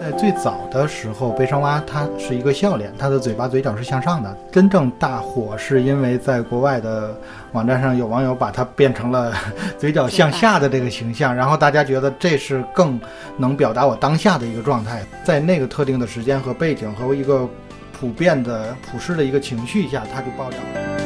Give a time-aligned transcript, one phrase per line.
[0.00, 4.34] 在最早的时候，悲伤蛙它是一个笑脸，它的嘴巴嘴角是向上的。
[4.50, 7.14] 真正大火是因为在国外的
[7.52, 9.34] 网站上有网友把它变成了
[9.76, 12.98] 嘴角向下的这个形象，然后大家觉得这是更
[13.36, 17.48] 能表达我当下的一个状态，在那个特定的时间和背景和一个
[17.92, 20.97] 普遍的普世的一个情绪下，它就爆涨了。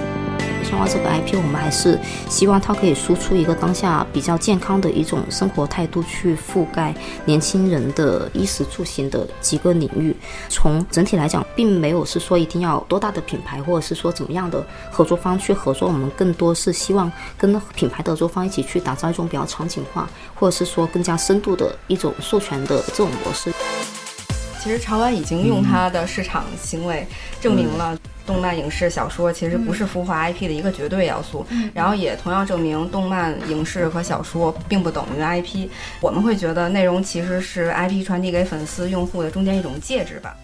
[0.72, 2.00] 伤蛙这个 IP，我们还是
[2.30, 6.94] 希望它可以输出一个当下比较健康的一种生活态度，去覆盖
[7.26, 10.16] 年轻人的衣食住行的几个领域。
[10.48, 15.88] 从整体来讲，并没有是说一定要多大的品牌，或者是说怎么样的合作方去合作。
[15.88, 23.52] 我们更多是希望跟品牌的合作方一起去打造一种比较场景化，或者是说更加深度的一种授权的这种模式。
[24.62, 27.04] 其实潮玩已经用它的市场行为
[27.40, 27.98] 证明了。
[28.24, 31.44] 动漫、影视、小说其实不是孵化 IP 的一个绝对要素，
[31.74, 35.68] 然后也同样证明动漫、影视和小说并不等于 IP。
[36.00, 40.36] 我们会觉得内容其实是 IP 传递给粉丝、用户的中间一种介质吧。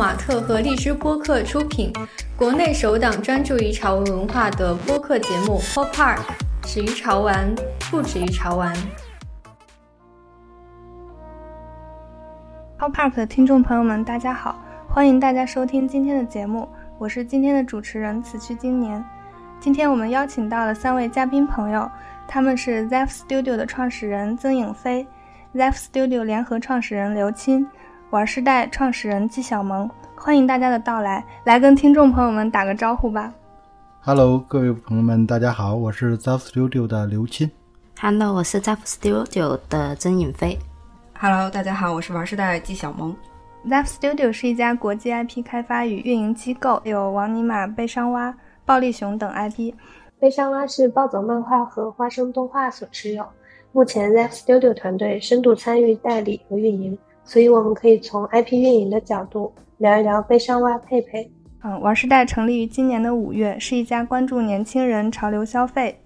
[0.00, 1.92] 马特和荔枝播客出品，
[2.34, 6.16] 国内首档专注于潮文文化的播客节目《Pop Park》。
[6.66, 7.54] 始于潮玩，
[7.90, 8.74] 不止于潮玩。
[12.78, 19.04] Pop Park 的听众朋友们，大家好，欢迎大家收听今天的节目，我是今天的主持人此去今年。
[19.60, 21.86] 今天我们邀请到了三位嘉宾朋友，
[22.26, 25.06] 他们是 Zef Studio 的创始人曾颖飞
[25.54, 27.66] ，Zef Studio 联合创始人刘钦，
[28.10, 29.88] 玩世代创始人纪晓萌。
[30.16, 33.32] 欢迎大家的到来，来跟听众朋友们打个招呼吧。
[34.00, 37.48] Hello，各位朋友们，大家好，我是 Zap Studio 的刘钦。
[38.00, 40.58] Hello，我是 Zap Studio 的曾颖飞。
[41.20, 43.14] Hello，大家好，我是玩时代纪晓萌。
[43.68, 49.72] Zap Studio 是一家国际 IP 开发与运营机构，有王尼玛、悲伤蛙、暴力熊等 IP。
[50.18, 53.24] 悲伤蛙是暴走漫画和花生动画所持有。
[53.70, 61.30] 目前 Zap Studio 团队深度参与代理和运营，所以我们可以从 IP 运营的角度聊一聊悲伤蛙佩佩。
[61.62, 66.00] 嗯，玩时代成立于今年的五月，是一家关注年轻人潮流消费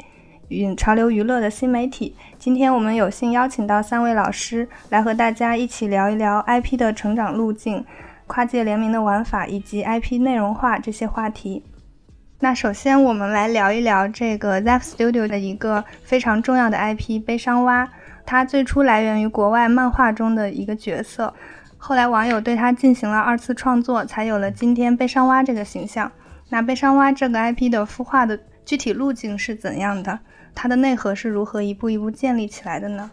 [0.49, 2.15] 与潮流娱乐的新媒体。
[2.39, 7.85] 今天我们有幸邀请到三位老师来和大家一起聊一聊 IP 的成长路径、
[8.27, 11.63] 跨界联名的玩法以及 IP 内容化这些话题。
[12.41, 17.89] 那首先我们来聊一聊这个 Zap Studio 的一个非常重要的 IP—— 悲伤蛙。
[18.27, 21.35] 它最初来源于国外漫画中的一个角色。
[21.77, 26.11] 后来网友对他进行了二次创作，才有了今天悲伤蛙这个形象。
[26.49, 30.19] 那悲伤蛙这个 IP 的孵化的具体路径是怎样的？
[30.55, 33.11] 它的内核是如何一步一步建立起来的呢？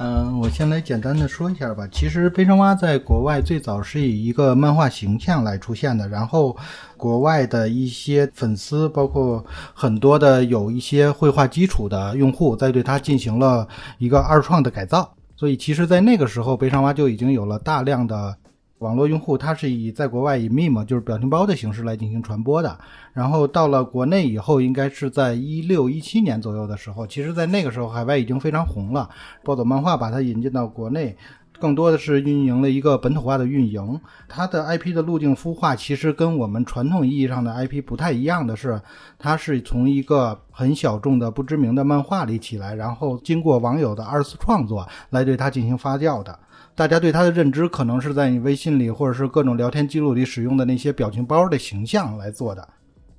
[0.00, 1.84] 嗯，我先来简单的说一下吧。
[1.90, 6.56] 其实悲伤蛙在国外最早是以一个漫画形象来出现的，然后
[6.96, 9.44] 国外的一些粉丝，包括
[9.74, 13.66] 很多的有一些绘画基础的用户，在对它进行了
[13.98, 15.12] 一个二创的改造。
[15.36, 18.36] 所以，其实，在那个时候，悲伤蛙就已经有了大量的
[18.78, 22.78] 网络用户，它是以在国外以 meme 就是表情包的形式来进行传播的。
[23.12, 29.08] 然后到了国内以后，应该是在一六一七年左右的时候，其实，在那个时候，海外已经非常红了。
[29.42, 31.16] 暴走漫画把它引进到国内。
[31.60, 38.80] 更多的是运营了一个本土化的运营，它的 IP 的路径孵化其实跟我们传统意义上的 IP 不太一样的是，
[39.18, 46.38] 它是从一个很小众的不知名的漫画里起来，然后经过网友的二次创作来对它进行发酵的。
[46.78, 52.68] 大家对它的认知可能是在你微信里或者是各种聊天记录里使用的那些表情包的形象来做的。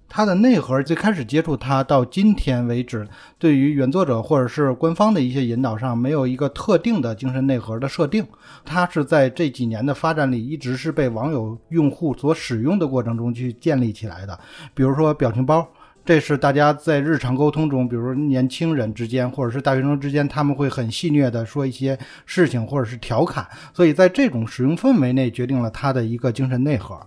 [0.07, 3.05] 它的内核最开始接触它到今天为止，
[3.37, 8.25] 对于原作者或者是官方的一些引导上，没有一个特定的精神内核的设定。
[8.63, 14.39] 它是在这几年的发展里，一直是被网友用户所使用的过程中去建立起来的。
[14.73, 15.67] 比如说表情包，
[16.09, 26.99] 这是大家在日常沟通中，比如年轻人之间或者是大学生之间，他们会很戏谑的说一些事情或者是调侃，所以在这种使用氛围内，决定了他的一个精神内核。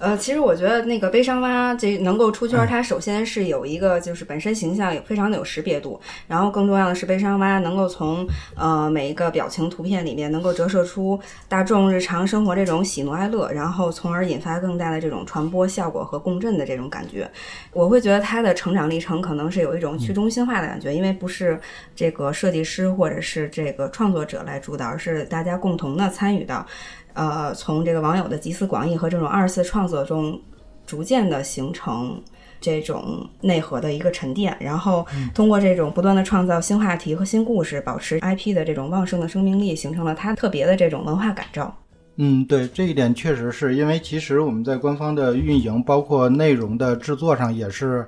[0.00, 8.26] 呃，其实我觉得那个悲伤蛙这能够出圈，它首先是有一个就是本身形象有非常的有识别度，然后更重要的是悲伤蛙能够从
[8.56, 17.30] 呃每一个表情图片里面能够折射出大众日常生活这种喜怒哀乐，然后从而引发更大的这种传播效果和共振的这种感觉。
[17.74, 21.60] 我会觉得它的成长历程可能是有一种去中心化的感觉，因为不是
[21.94, 26.66] 这个设计师或者是这个创作者来主导，而是大家共同的参与到。
[27.14, 30.40] 呃，从这个网友的集思广益和这种二次创作中，
[30.86, 32.20] 逐渐的形成
[32.60, 41.74] 这种内核的一个沉淀，然后通过这种不断的创造新话题和新故事，保持 IP 的这种旺盛的生命力，形成了它特别的这种文化感召。
[42.16, 48.06] 嗯，对，这一点确实是因为其实我们在官方的运营，包括内容的制作上也是。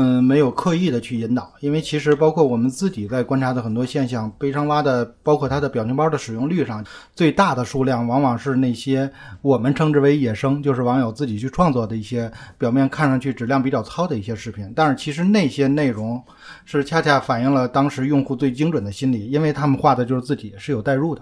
[0.00, 6.84] 嗯，没有刻意的去引导，因为其实包括我们自己在观察的很多现象，悲伤蛙的包括它的表情包的使用率上，
[7.16, 9.10] 最大的数量往往是那些
[9.42, 14.72] 我们称之为野生，就是网友自己去创作的一些表面看上去质量比较糙的一些视频。
[14.76, 16.22] 但是其实那些内容
[16.64, 21.20] 是恰恰反映了当时用户最精准的心理，因为他们画的就是自己是有代入的。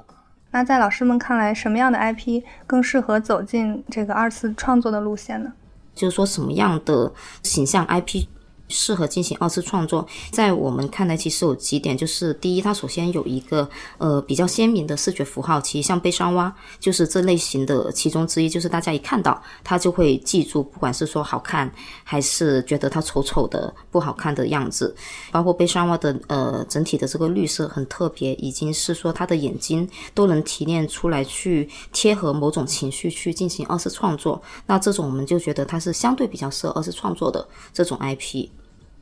[0.50, 5.50] 那在老师们看来，什么样的 IP 更适合走进这个二次创作的路线呢？
[5.94, 7.10] 就是说什么样的
[7.42, 8.26] 形象 IP？
[8.68, 13.68] 适合进行二次创作，在我们看来，其实有几点，就是第一，它首先有一个
[13.98, 21.72] 呃比较鲜明的视觉符号，其实像悲伤蛙就是这类型的其中之一，就是大家一看到它就会记住，不管是说好看，
[22.02, 24.94] 还是觉得它丑丑的不好看的样子，
[25.30, 38.48] 包括悲伤蛙的呃整体的这个绿色很特别，已经是说它的眼睛都能提炼出来去贴合某种情绪去进行二次创作，那这种我们就觉得它是相对比较适合二次创作的这种 IP。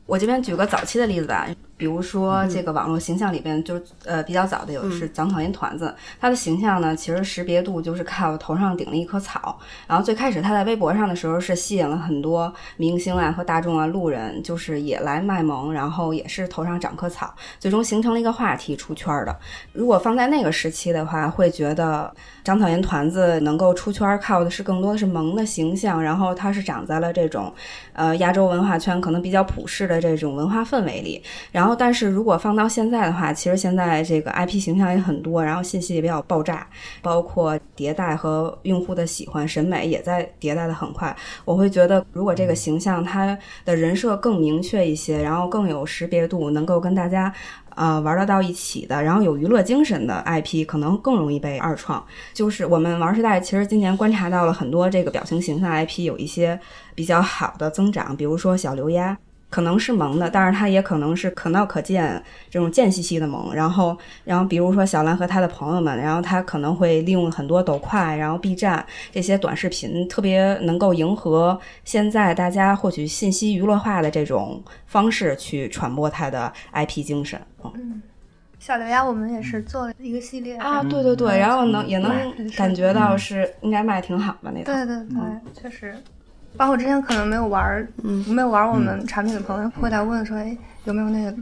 [0.05, 1.47] 我这边举个早期的例子吧。
[1.77, 9.59] 比如说，这个网络形象里边，就是呃比较早的有是长草烟团子，他的形象呢，其实识别度就是靠头上顶了一棵草。
[9.85, 19.37] 然后最开始他在微博上的时候，是吸引了很多明星啊和大众啊路人，就是也来卖萌，然后也是头上长棵草，最终形成了一个话题出圈的。
[19.73, 22.09] 如果放在那个时期的话，会觉得
[22.45, 27.53] 长草烟团子能够出圈，靠的是更多的是萌的形象，然后它是长在了这种
[27.91, 31.64] 呃亚洲文化圈可能比较普世的这种文化氛围里，然后。
[31.65, 36.67] 然后，但是如果放到现在的话，其实现在这个 IP 形象也很多，然后信息也比较爆炸，
[37.01, 41.17] 包括迭代和用户的喜欢审美也在迭代的很快。
[41.43, 43.35] 我会觉得，如果这个形象它
[43.65, 47.33] 的人设更明确一些，然后更有识别度，能够跟大家
[47.73, 52.05] 呃玩得到一起的，然后有娱乐精神的 IP，可能更容易被二创。
[52.31, 56.59] 就是我们玩时代其实今年观察到了很多这个表情形象 IP 有一些
[56.93, 59.17] 比较好的增长，比如说小刘丫。
[59.55, 63.55] 可能是萌的，但是它也可能是可闹可见这种贱兮兮的萌。
[63.55, 77.39] 然后，然后比如说小兰和他的朋友们，然后他可能会利用很多抖快，然后 B 站这些短视频，特别能够迎合现在大家获取信息娱乐化的这种方式去传播他的 IP 精神。
[77.63, 78.01] 嗯，
[78.59, 82.11] 小刘呀，我们也是做了一个系列啊，对对对，然后能也能
[82.57, 84.73] 感觉到是应该卖挺好的那套。
[84.73, 85.17] 对对对，
[85.53, 85.95] 确实。
[86.57, 91.37] 包括之前可能没有玩，嗯，没有玩我们产品的朋友会来问说，哎，有没有那个，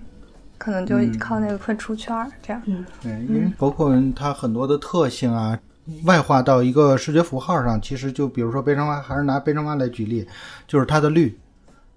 [0.58, 2.62] 可能就靠那个会出圈儿这样。
[2.66, 5.58] 嗯，对，因为包括它很多的特性啊，
[6.06, 10.28] 外化到一个视觉符号上，其实就比如说悲伤蛙，还是拿悲伤蛙来举例，
[10.68, 11.38] 就是它的绿，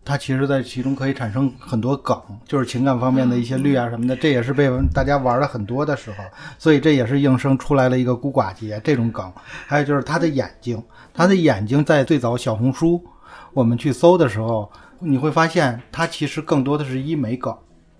[0.05, 6.25] 它其实在其中可以产生很多梗，就是情感方面的一些绿啊什么的，这也是被大家玩了很多的时候，
[6.59, 9.33] 所以这也是应声出来了一个孤寡节这种梗。
[9.67, 10.83] 还有就是它的眼睛。
[11.17, 13.03] 他的眼睛在最早小红书，
[13.55, 17.57] 我们去搜的时候，你会发现他其实更多的是医美梗，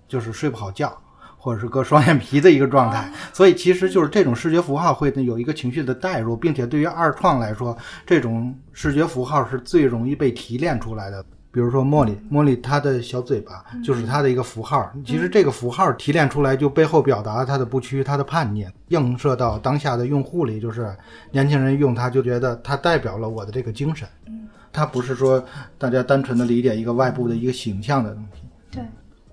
[0.07, 0.95] 就是睡不好觉，
[1.35, 3.11] 或者是割双眼皮的一个状态。
[3.33, 7.75] 所以其实就是这种视觉符号会有一个情绪的代入，并且对于二创来说，
[8.05, 11.25] 这种视觉符号是最容易被提炼出来的。
[11.51, 14.91] 比如说茉莉，茉莉她的小嘴巴就是她的一个符号。
[15.05, 20.95] 其实这个符号提炼出来，就背后表达她的不屈、她的叛逆，映射到当下的用户里，就是
[21.31, 24.07] 年轻人用它就觉得它代表了我的这个精神。
[24.71, 25.43] 它不是说
[25.77, 28.46] 大家单纯的理解一个外部的一个形象的东西。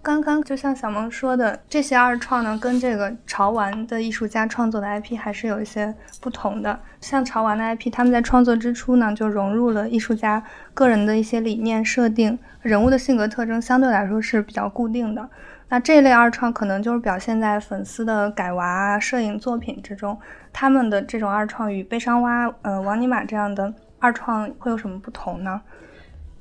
[0.04, 6.78] 刚刚就像小萌说的，这些二创呢，跟这个潮玩的艺术家创作的 IP 还是有一些不同的。
[7.00, 10.44] 像潮玩的 IP，他们在创作之初呢，就融入了艺术家
[10.74, 15.26] 个人的一些理念设定，人物的性格特征相对来说是比较固定的。
[15.70, 20.20] 那这类二创可能就是表现在粉丝的改娃摄影作品之中。
[20.52, 25.62] 他们的这种二创与悲伤蛙、呃王尼玛这样的二创会有什么不同呢？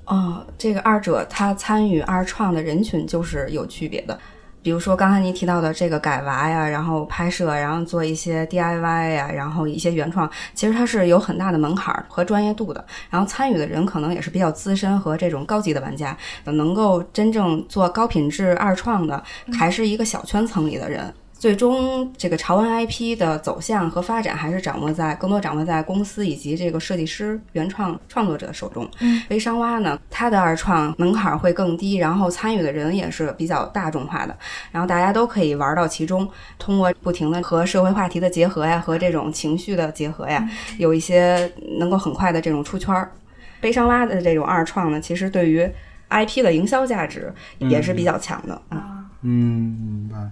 [0.06, 4.20] 哦，这个二者他参与二创的人群就是有区别的，
[4.62, 12.84] 比如说刚才您提到的这个改娃呀，然后拍摄，然后做一些 DIY 呀，然后一些原创，其实它是有很大的门槛和专业度的。
[13.10, 19.24] 然后参与的人可能也是比较资深和这种高级的玩家，能够真正做高品质二创的，
[19.58, 21.14] 还是一个小圈层里的人。
[21.44, 28.90] 最终，这个潮玩 IP 的走向和发展还是掌握在更多掌握在公司以及这个设计师、原创创作者手中。
[29.02, 34.34] 嗯微商蛙呢，它的二创门槛会更低，然后参与的人也是比较大众化的，
[34.72, 36.26] 然后大家都可以玩到其中。
[36.58, 43.12] 通过不停的和社会话题的结合呀，和这种情绪的结合呀，有一些能够很快的这种出圈儿。
[43.60, 45.70] 悲伤蛙的这种二创呢，其实对于
[46.10, 49.04] IP 的营销价值也是比较强的啊。
[49.24, 50.32] 嗯，明白。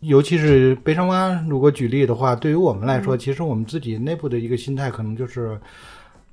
[0.00, 5.60] 尤其是悲伤蛙，如果举例的话，对于我们来说，其实我们自己内部的一个心态可能就是，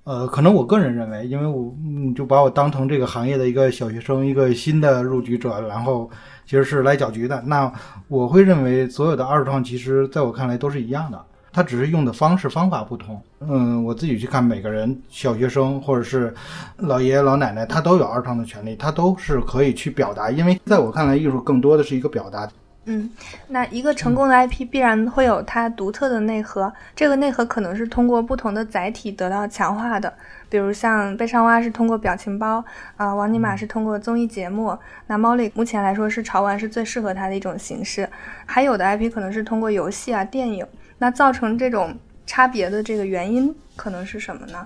[0.05, 6.09] 呃，可能我个人认为，因为我嗯就把我当成这个行业的一个小学生，一个新的入局者，然后
[6.45, 7.43] 其实是来搅局的。
[7.45, 7.69] 那
[8.07, 11.21] 我会认为，所有的二创其实在我看来都是一样的，
[11.51, 13.21] 它只是用的方式方法不同。
[13.41, 16.33] 嗯，我自己去看每个人，小学生或者是
[16.77, 20.31] 老爷爷老奶奶，他都有二创的权利，他都是可以去表达。
[20.31, 22.49] 因为在我看来，艺术更多的是一个表达。
[22.89, 23.09] 嗯，
[23.49, 30.13] 那一个成功的 IP 必然会有它独特的内核，这个内核可能是通过不同的载体得到强化的，
[30.47, 32.63] 比如像悲伤蛙是通过表情包，
[32.95, 34.77] 啊、王尼玛是通过综艺节目，
[35.07, 38.09] 那猫里目前来说是潮玩是最适合它的一种形式，
[38.45, 40.65] 还有的 IP 可能是通过游戏啊、电影，
[40.97, 41.93] 那造成这种
[42.25, 44.65] 差别的这个原因可能是什么呢？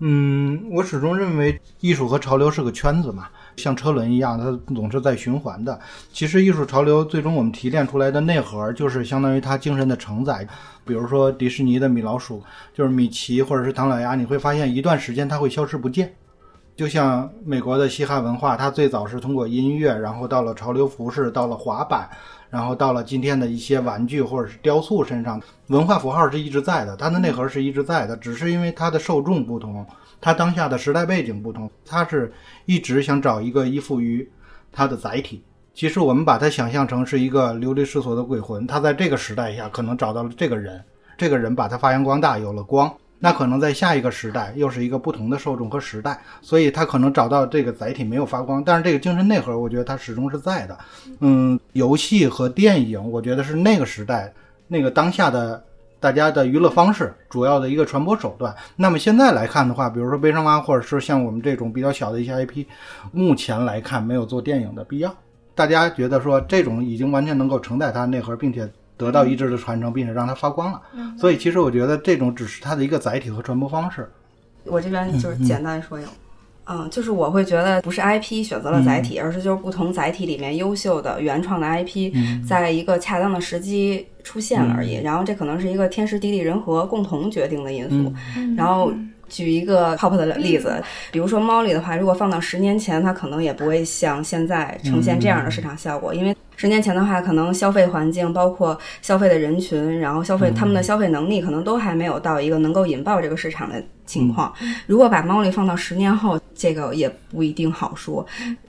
[0.00, 5.78] 嗯，我始终认为艺术和潮流是个圈子嘛，像车轮一样，它总是在循环的。
[6.12, 10.46] 其实艺术潮流最终我们提炼出来的内核，就是相当于它精神的承载。
[10.84, 16.14] 比如说迪士尼的米老鼠，就是米奇或者是唐老鸭，你会发现一段时间它会消失不见。
[16.76, 22.06] 就像美国的嘻哈文化，它最早是通过音乐，然后到了潮流服饰，到了滑板，
[22.50, 29.86] 然后到了今天的一些玩具或者是雕塑身上，文化符号是一直在的，它的内核是一直在的，只是因为它的受众不同，
[30.20, 32.30] 它当下的时代背景不同，它是
[32.66, 34.28] 一直想找一个依附于
[34.70, 35.42] 它的载体。
[35.72, 40.82] 其实我们把它想象成是一个流离失所的鬼魂，他在这个时代下可能找到了这个人，
[41.18, 42.92] 这个人把他发扬光大，有了光。
[43.18, 50.78] 那可能在下一个时代又是一个不同的受众和时代，所以他可能找到这个载体没有发光，但是这个精神内核，我觉得它始终是在的。
[51.20, 54.32] 嗯，游戏和电影，我觉得是那个时代
[54.68, 55.62] 那个当下的
[55.98, 58.54] 大家的娱乐方式主要的一个传播手段。
[58.76, 62.64] 那么现在来看的话，比如说悲伤蛙，或者是像我们这种比较小的一些 IP，
[63.12, 65.14] 目前来看没有做电影的必要。
[65.54, 70.80] 大家觉得说这种已经完全能够承载它的内核，并且得到一致的传承，并且让它发光了。
[71.18, 74.10] 所以其实我觉得这种只是它的一个载体和传播方式。
[74.64, 76.10] 我这边就是简单说一下。
[76.68, 82.12] 嗯，就是我会觉得不是 IP 选择了载体，而是就是不同载体里面优秀的原创的 IP，、
[82.44, 85.00] 在一个恰当的时机出现了而已。
[85.02, 88.12] 然后这可能是一个天时地利人和共同决定的因素。
[88.56, 88.92] 然后
[89.28, 96.34] 举一个 pop 的例子，比如说猫里的话，如果放到十年前，它可能也不会像现在呈现这样的市场效果，因为。
[96.58, 104.50] 十年前的话，可能消费环境，包括消费的人群，然后消费他们的消费能力，可能都还没有到一个能够引爆这个市场的情况。
[104.86, 108.24] 如果把猫里放到十年后，这个也不一定好说。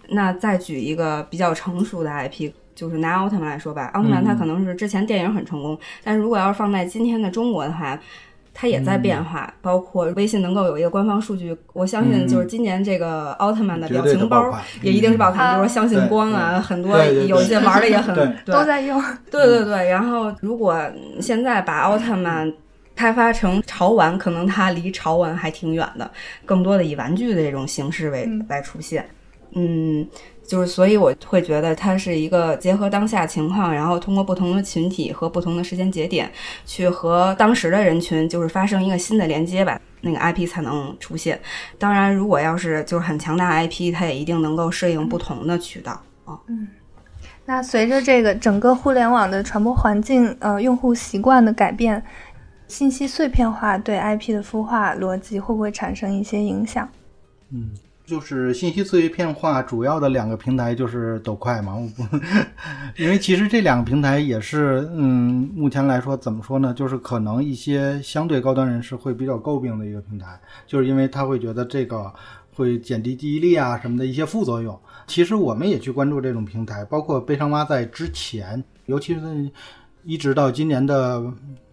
[0.09, 7.99] 那再举一个比较成熟的 IP，就是拿奥特曼来说吧，奥特曼它可能是之前电影很成功，但是如果要是放在今天的中国的话，
[8.53, 14.51] 它也在变化，包括微信能够有一个官方数据，我相信就是今年这个奥特曼的表情包
[14.83, 18.15] 也一定是爆款，比如说相信光啊，很多有一些玩的也很
[18.45, 19.01] 都在用。
[19.31, 20.79] 对对对，然后如果
[21.19, 22.51] 现在把奥特曼
[22.95, 26.09] 开发成潮玩，可能它离潮玩还挺远的，
[26.45, 29.07] 更多的以玩具的这种形式为来出现，
[29.53, 30.07] 嗯。
[30.47, 36.31] 就是，所以我会觉得它是一个结合当下情况，然后通过不同的群体和不同的时间节点，
[36.65, 41.37] 去和当时的人群就是发生一个新的连接吧，那个 IP 才能出现。
[41.77, 46.39] 当然，如果要是就是很强大 IP，它也一定能够适应不同的渠道啊。
[46.47, 46.65] 嗯，
[47.45, 52.01] 那随着这个整个互联网的传播环境，呃，用户习惯的改变，
[52.69, 56.87] 信息碎片化对 IP 的孵化逻辑会不会产生一些影响？
[57.51, 57.71] 嗯。
[58.07, 62.03] 就是信息碎片化主要的两个平台就是抖快嘛，我不，
[62.95, 66.73] 因为其实这两个平台也是，嗯，目前来说怎么说呢？
[66.73, 72.09] 就是可能一些相对高端人士会比较诟病的一个平台，就是因为他会觉得这个
[72.55, 74.79] 会减低记忆力啊什么的一些副作用。
[75.05, 79.51] 其实我们也去关注这种平台，包括悲伤蛙在之前，尤其是。
[80.07, 81.21] 一直到今年的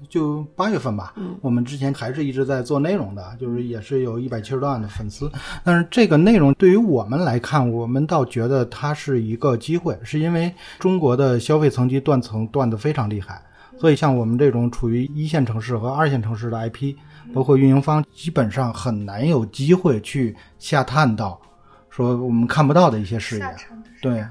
[0.09, 5.31] 就八月份吧，嗯，我们之前还是一直在做内容的，就是也是有一百七十多万的粉丝。
[5.63, 13.41] 但是这个内容对于我们来看，我们倒觉得它是一个机会，是因为中国的消费层级断层断得非常厉害，
[13.79, 16.97] 所以像我们这种处于一线城市和二线城市的 IP，
[17.33, 21.41] 包括运营方，基本上很难有机会去下探到
[21.89, 23.47] 说我们看不到的一些视野，
[24.03, 24.25] 对。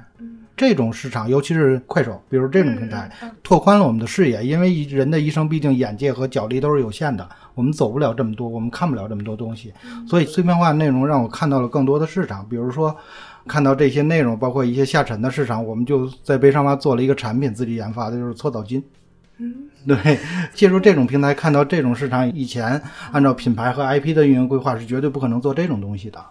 [0.63, 3.11] 这种市场，尤其是快手，比如这种平台，
[3.43, 4.41] 拓宽了我们的视野。
[4.45, 9.73] 因为人的一生毕竟眼界和脚力都是有限的，我们走不了这么多，我们看不了这么多东西。
[10.07, 12.47] 所以碎片化内容让我看到了更多的市场。
[12.47, 12.95] 比如说，
[13.45, 18.81] 看到这些内容，包括一些下沉的市场，我们就在悲伤蛙做了一个产品，自己研发的就是搓澡巾。
[19.39, 19.53] 嗯，
[19.85, 20.17] 对，
[20.55, 26.23] 借助这种平台看到这种市场，以前按照品牌和 IP 的运营规划是绝对不可能做这种东西的。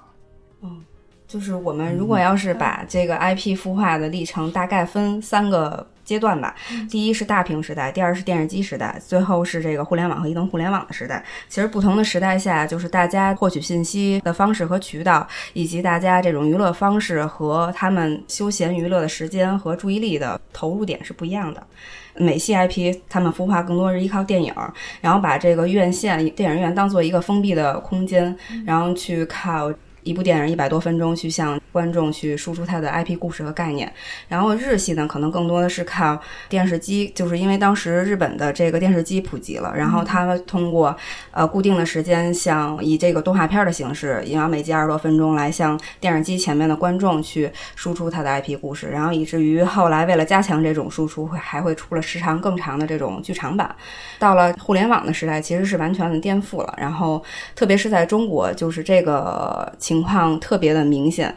[1.32, 6.54] 就是我们如果要是把这个 IP 孵化的历程大概分三个阶段吧。
[6.90, 11.24] 第一是大屏时代，第二是电视机时代，最后是这个互联网和移动互联网的时代。
[11.48, 21.66] 其实不同的时代下，就是大家获取信息的方式和渠道，以及大家这种娱乐方式和他们休闲娱乐的时间和注意力的投入点是不一样的。
[22.14, 24.54] 美系 IP 他们孵化更多是依靠电影，
[25.00, 28.36] 然后把这个院线电影院当做一个封闭的空间，
[28.66, 29.72] 然后去靠。
[30.02, 33.92] 一部电影一百多分钟，去向观众去输出它的 IP 故事和概念。
[34.28, 40.96] 然后日系呢，可能更多的是靠电视机，就是因为当时日本的这个电视机普及了，然后他们通过
[41.30, 48.88] 呃固定的时间，像以这个动画片的形式，也要每集二十多分钟来向电视机前面的观众去输出它的 IP 故事。
[48.88, 53.72] 然后以至于后来为了加强这种输出，会还会出了时长更长的这种剧场版。
[54.18, 56.74] 到了互联网的时代，其实是完全的颠覆了。
[56.76, 57.22] 然后
[57.54, 59.70] 特别是在中国，就是这个。
[59.92, 61.36] 情况特别的明显，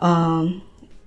[0.00, 0.60] 嗯，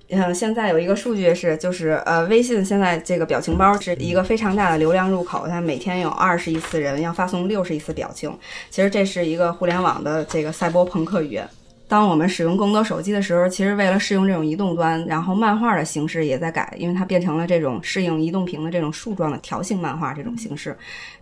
[0.10, 8.38] 嗯，现在有一个数据是，就是呃，微信现在这个表情包是一个非常大的流量入口，它每天有二十亿次人要发送六十亿次表情，
[8.70, 11.48] 其实这是一个互联网的这个赛博朋克语言。
[11.94, 20.76] 当我们使用更多手机的时候，其实为了适应这种移动端，然后漫画的形式也在改，因为它变成了这种适应移动屏的这种树状的条形漫画这种形式。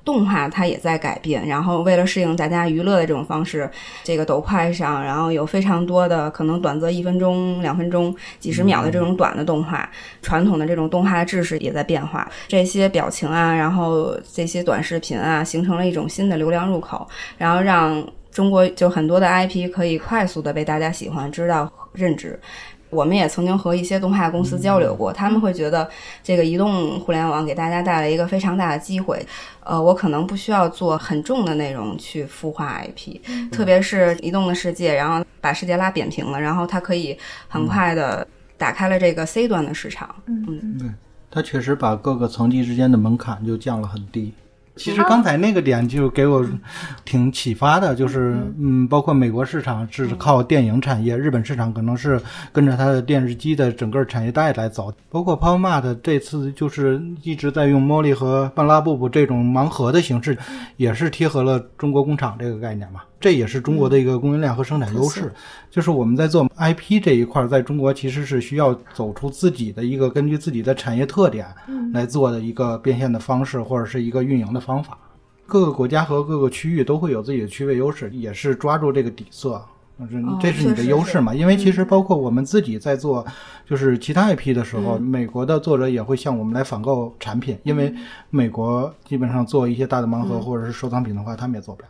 [0.06, 3.70] 动画它也在改变，然后为了适应大家娱乐的这种方式，
[4.02, 9.90] 这个抖快上，然后有非常多的可能短则一分钟、两分钟、几十秒的这种短的动画。
[10.22, 17.06] 传统的这种动画的制式也在变化，这些表情啊，然后这些短视频啊，形成了一种新的流量入口，
[17.38, 18.02] 然后让。
[18.32, 22.40] 中国就很多的 IP 可以快速的被大家喜欢、知道、认知。
[22.90, 25.90] 我们也曾经和一些动画公司交流过，他们会觉得
[26.22, 29.26] 这个移动互联网给大家带来一个非常大的机会。
[29.64, 40.14] 呃，我可能不需要做很重的内容去孵化 IP，特别是移动的世界，然后把世界拉扁平了，然后它可以很快的打开了这个 C 端的市场。
[40.26, 40.90] 嗯，对，
[41.30, 44.34] 它确实把各个层级之间的门槛就降了很低。
[44.76, 46.46] 其实刚才那个点就给我
[47.04, 52.20] 挺启发的，就是嗯，包括美国市场是靠电影产业，日本市场可能是
[52.52, 54.92] 跟着它的电视机的整个产业带来走。
[55.10, 60.38] 包括 PowerMart 这次就是一直在用 Molly 和半拉布布这种盲盒的形式，
[60.78, 63.02] 也是贴合了中国工厂这个概念嘛。
[63.22, 65.32] 这也是中国的一个供应链和生产优势，
[65.70, 71.46] 就是我们在做 IP 这一块，在中国其实是需要走出自己的一个根据自己的产业特点
[71.94, 74.98] 来做的一个变现的方式，或者是一个运营的方法。
[75.46, 79.62] 各个国家和各个区域都会有自己的区位优势，也是抓住这个底色，
[80.40, 81.36] 这是你的优势嘛？
[81.36, 83.26] 因为其实包括我们自己在做
[83.68, 87.94] 就是其他 IP 的时候，美国的作者也会向我们来反购产品，因为
[88.30, 91.88] 美国基本上做一些大的盲盒或者是收藏品的话，他们也做不了。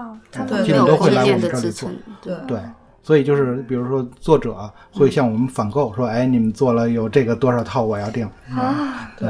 [0.00, 0.18] 哦，
[0.64, 1.90] 基本都会来我们这里做，
[2.22, 2.34] 对。
[2.46, 2.60] 对，
[3.02, 8.26] 所以就是比如说作者会向我们反购，说哎，你们做了有这个多少套，我要订。
[8.54, 9.28] 啊，对，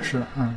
[0.00, 0.56] 是嗯。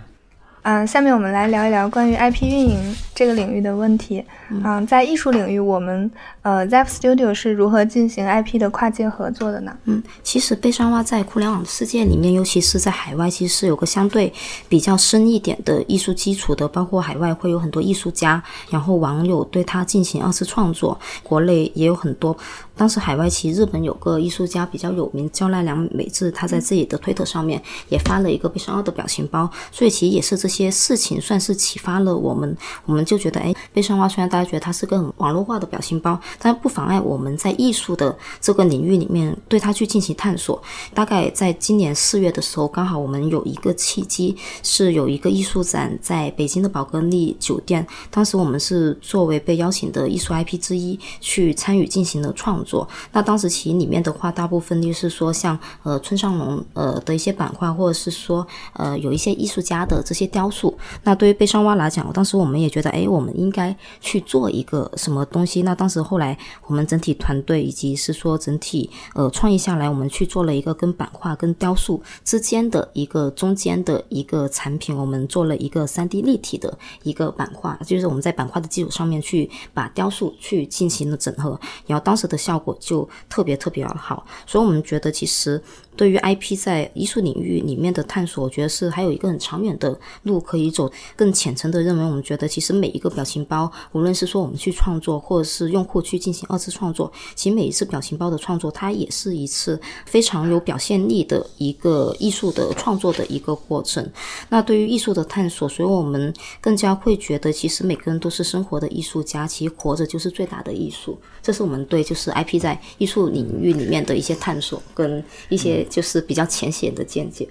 [0.69, 4.21] 嗯，下面我们来聊一聊关于 IP 运营这个领域的问题。
[4.49, 9.73] 嗯，在艺术领域，我们呃 z e p Studio 是如何进行 IP 的跨界合作的呢？
[9.85, 14.33] 嗯，其实悲伤蛙在互联网世界里面，尤其是在海外，其实是有个相对
[14.67, 16.67] 比较深一点的艺术基础的。
[16.67, 22.35] 包括海外会有很多艺术家，然后网友对他进行二次创作，国内也有很多。
[22.75, 29.49] 当时海外其实日本有个艺术家比较有名，叫奈良美智，他在自己的推特上面也发了一个悲伤蛙的表情包。
[29.71, 30.56] 所以其实也是这些。
[30.57, 40.59] 些事情算是启发了我们，我们就觉得，哎，悲伤蛙虽然大家觉得它是个很网络化的表情包，但不妨碍我们在艺术的这个领域里面对它去进行探索。
[40.95, 52.87] 大概在今年四月的时候，刚好我们有一个契机，是有一个艺术展在北京的宝格丽酒店，当时我们是作为被邀请的艺术 IP 之一去参与进行了创作。
[53.11, 60.46] 那当时其里面的话，大部分就是说像呃村上隆呃的一些板块，或者是说呃有一些艺术家的这些雕。
[60.47, 65.61] 雕塑，那对于悲伤蛙来讲，当时我们也觉得，哎，我们应该去做一个什么东西。
[65.63, 85.61] 那当时后来，我们整体团队以及是说整体呃创意下来，我们去做了一个跟版画跟雕塑之间的一个中间的一个产品，我们做了一个三 D 立体的一个版画，就是我们在版画的基础上面去把雕塑去进行了整合，然后当时的效果就特别特别好，所以我们觉得其实。
[85.97, 90.89] 对于 IP 在艺术领域里面的探索，我觉得是还有一个很长远的路可以走。
[91.15, 104.07] 更浅层的认为，我们觉得其实每一个表情包，无论是说我们去创作，或者是用户去进行二次创作，其实每一次表情包的创作，它也是一次非常有表现力的一个艺术的创作的一个过程。
[104.49, 106.31] 那对于艺术的探索，所以我们
[106.61, 111.17] 更加会觉得，其实每个人都是生活的艺术家，其实活着就是最大的艺术。
[111.47, 115.87] 这是我们对就是 IP 在艺术领域里面的一些探索跟一些。
[115.89, 117.47] 就是比较浅显的见解。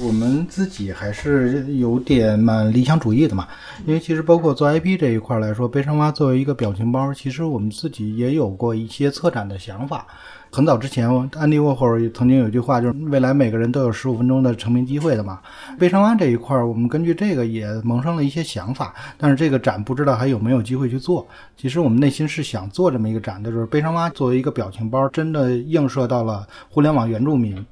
[0.00, 3.48] 我们自己还是有点蛮理想主义的嘛，
[3.84, 10.06] 因为其实包括做 IP 这一块来说，悲伤蛙作为一个表情包，其实我们自己也有过一些策展的想法。
[10.50, 15.40] 很早之前，安迪沃霍尔曾经有句话，就是未来每个人都有十五分钟的成名机会的嘛。
[15.78, 21.26] 悲伤蛙这一块，我们根据这个也萌生了一些想法，但是这个展不知道还有没有机会去做。
[21.56, 27.66] 其实我们内心是想做这么一个展的，就是悲伤蛙作为一个表情包，真的映射到了互联网原住民。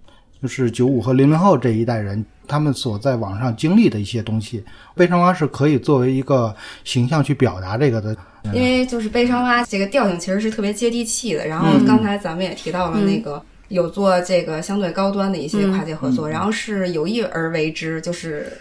[0.47, 4.63] 就是九五和零零后这一代人，他们所在网上经历的一些东西，
[4.95, 6.55] 悲伤蛙是可以作为一个
[6.85, 8.17] 形象去表达这个的。
[8.53, 11.45] 因为就是悲伤蛙这个调性其实是特别接地气的。
[11.45, 18.53] 然后刚才咱们也提到了那个有做这个相对高端的一些跨界合作，然后是有意而为之，就是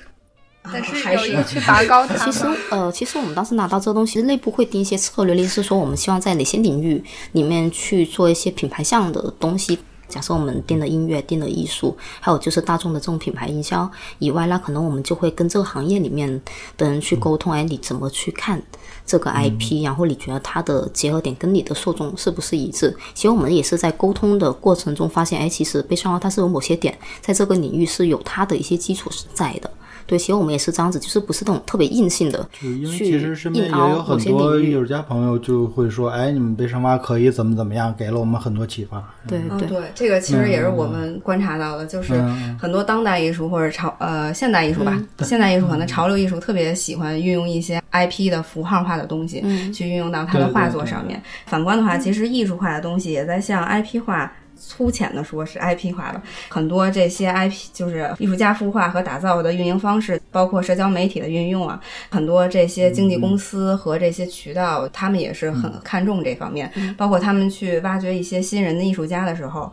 [0.63, 2.15] 但是还是有意去拔高它。
[2.25, 9.77] 其实，呃，其实我们当时拿到这个东西，内部会定一些策略，例如是说我们希望在哪些领域里面去做一些品牌项的东西。
[10.07, 13.89] 假设我们定了音乐，定了艺术，还有就是大众的这种品牌营销
[14.19, 16.41] 以外，那可能我们就会跟这个行业里面
[16.77, 18.61] 的人去沟通，哎，你怎么去看
[19.05, 19.83] 这个 IP？
[19.83, 22.95] 然后你觉得它的结合点跟你的受众是不是一致？
[23.13, 29.71] 其实我们也是在沟通的过程中发现，哎，其实悲伤它是有某些点在这个领域是有它的一些基础是在的。
[30.07, 34.71] 对，其实我们也是这样子，就是不是那种特别硬性的就因为去其实身边硬也有凹某些很多领域。
[34.71, 39.03] 艺术家朋友就会说，哎，你们悲伤蛙可以怎么怎么样，给了我们很多启发。
[39.27, 39.67] 对嗯，对。
[39.67, 51.21] 对，这个其实也是我们观察到的，就是嗯很多当代艺术或者潮呃现代艺术吧，现代艺术可能潮流艺术特别喜欢运用一些 IP 的符号化的东西，去运用到他的画作对上面。
[51.45, 54.31] 反观的话，其实艺术化的东西也在向 IP 化。
[54.57, 69.71] 粗浅的说是 IP 化的，很多这些 IP 就是艺术家孵化和打造的运营方式，包括社交媒体的运用啊，很多这些经纪公司和这些渠道，他们也是很看重这方面，包括他们去挖掘一些新人的艺术家的时候，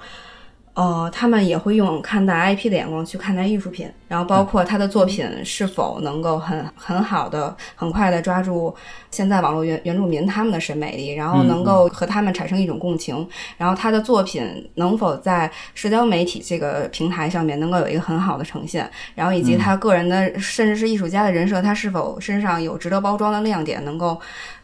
[0.74, 8.74] 呃，他们也会用看待 IP 的眼光去看待艺术品，然后包括他的作品是否能够很很好的、很快的抓住
[9.10, 24.18] 现在网络原原住民他们的审美力，然后能够和他们产生一种共情，然后他的作品能否在社交媒体这个平台上面能够有一个很好的呈现，然后以及他个人的甚至是艺术家的人设，他是否身上有值得包装的亮点，能够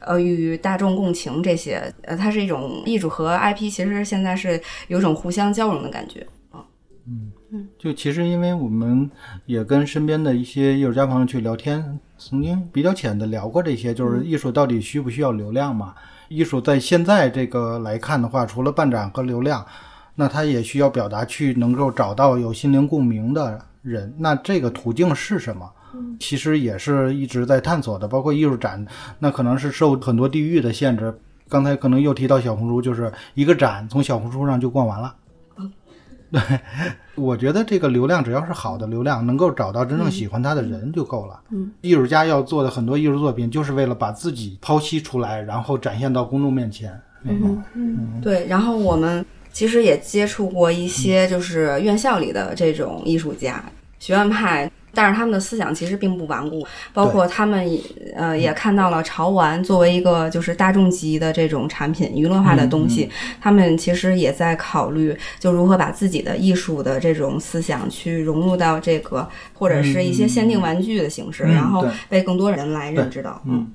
[0.08, 6.26] 呃与大众共情这些，呃，它是一种艺术和 IP，其实现在是有种互相交融的感觉。
[6.50, 6.64] 啊。
[7.06, 7.32] 嗯
[7.78, 9.10] 就其实因为我们
[9.46, 15.94] 也跟身边的一些艺术家朋友去聊天，曾经比较浅的聊过这些，就是艺术到底需不需要流量嘛？
[16.28, 19.64] 艺术在现在这个来看的话，除了办展和流量，
[20.14, 24.14] 那它也需要表达去能够找到有心灵共鸣的人。
[24.18, 25.70] 那这个途径是什么？
[26.20, 28.84] 其实也是一直在探索的，包括艺术展，
[29.18, 31.12] 那可能是受很多地域的限制。
[31.48, 35.14] 刚才可能又提到小红书，就是一个展从小红书上就逛完了。
[36.30, 36.42] 对，
[37.14, 41.40] 我觉得这个流量只要是好的流量，能够找到真正喜欢他的人就够了。
[41.50, 46.92] 嗯，艺术家要做的很多艺术作品，就是为了把自己剖析出来，然后展现到公众面前。
[47.22, 53.64] 嗯，对，然后我们其实也接触过一些就是院校里的这种艺术家，
[53.98, 54.70] 学院派。
[54.94, 57.80] 但是他们的思想其实并不顽固，包括他们也
[58.16, 63.08] 呃也看到了潮玩作为一个就是大众级的这种产品，娱乐化的东西，
[63.40, 73.40] 他们其实也在考虑就如何把自己的艺术的这种思想去融入到这个或者是一些限定玩具的形式，嗯然后被更多人来认知到。
[73.44, 73.66] 嗯，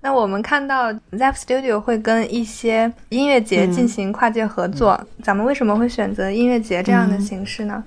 [0.00, 7.84] 那我们看到 Zap Studio 会跟一些音乐节进行跨界合作，咱们为什么会选择音乐节这样的形式呢？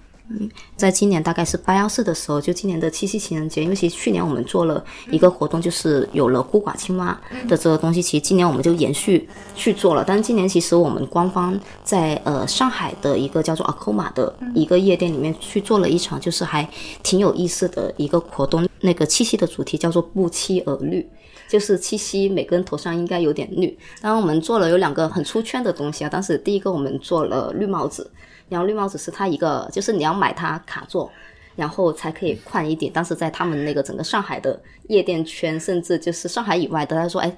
[0.75, 10.03] 在今年大概是八幺四的时候，就今年的七夕情人节，因为其实去年我们做了一个活动，就是有了孤寡青蛙的这个东西，其实今年我们就延续去做了。
[10.05, 16.67] 但是今年其实我们官方在呃上海的一个叫做 Akoma 的一个夜店里面去做了一场，就是还
[17.03, 18.67] 挺有意思的一个活动。
[18.81, 21.07] 那个七夕的主题叫做不期而绿。
[21.47, 23.77] 就是七夕，每个人头上应该有点绿。
[24.01, 26.09] 然后我们做了有两个很出圈的东西啊。
[26.09, 28.09] 当时第一个我们做了绿帽子，
[28.49, 31.11] 然后绿帽子是它一个，就是你要买它卡座，
[31.55, 32.91] 然后才可以换一点。
[32.93, 37.37] 但是在他们那个整个上海的夜店圈，甚至就是上海以外的，他说：“哎，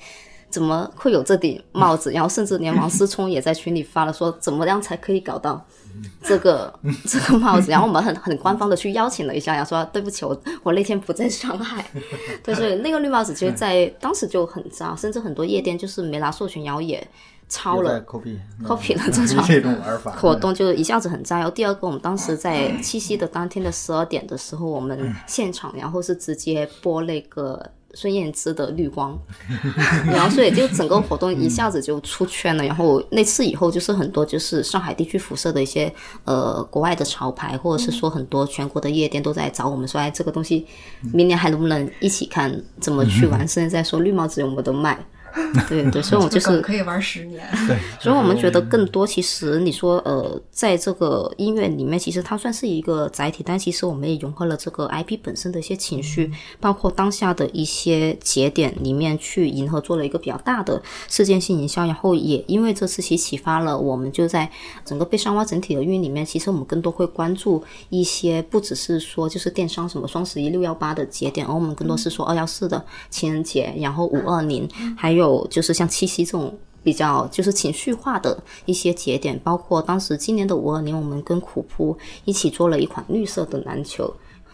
[0.49, 5.65] 怎么会有这顶帽子？”然后甚至连王思聪也在群里发了说：“怎么样才可以搞到
[6.23, 6.73] 这个
[7.05, 11.85] 这个帽子？”然后我们很很官方的去邀请了一下，然后说：“对不起，我我那天不在上海。
[12.43, 17.05] ”对，所以那个绿帽子其实在当时就很渣，甚至很多夜店就是没拿授权，然后也
[17.49, 18.01] 抄了。
[18.03, 21.37] copy copy 了这种 这种玩法活动就一下子很炸。
[21.37, 29.17] 然后第二个，我们当时在七夕的当天的十二点的时候，我们现场然后是直接播那个孙燕姿的绿光，
[30.05, 32.63] 然后所以就整个活动一下子就出圈了。
[32.63, 35.91] 然后那次以后，就是很多就是上海地区辐射的一些
[36.25, 40.67] 呃国外的潮牌，或者是说很多全国的夜店都在找我们说，哎，这个东西
[41.13, 43.39] 明年还能不能一起看，怎么去玩？
[43.47, 44.99] 甚至在说绿帽子有没有得卖。
[45.69, 47.47] 对对，所以我就是可以玩十年。
[47.67, 61.85] 对， 所以我们觉得更多，其实你说呃，在这个音乐里面，其实它算是一个载体，但其实我们也融合了这个 IP 本身的一些情绪，包括当下的一些节点里面去迎合，做了一个比较大的事件性营销。
[61.85, 64.49] 然后也因为这次其实启发了我们，就在
[64.83, 75.26] 整个悲伤蛙整体的运营里面，其实我们更多会关注一些不只是说就是电商什么双十一、六幺八的节点，而我们更多是说二幺四的情人节，然后五二零，还有。
[75.27, 84.11] 有就是像七夕这种比较就是情绪化的一些节点，包括当时今年的五二零，我们跟苦扑一起做了一款绿色的篮球，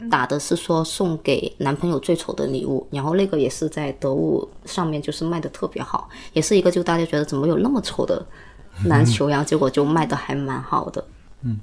[0.10, 8.26] 打的是说送给男朋友最丑的礼物，然后那个也是在得物上面就是卖的特别好，也是一个就大家觉得怎么有那么丑的
[8.86, 11.06] 篮球，然后结果就卖的还蛮好的。
[11.44, 11.60] 嗯。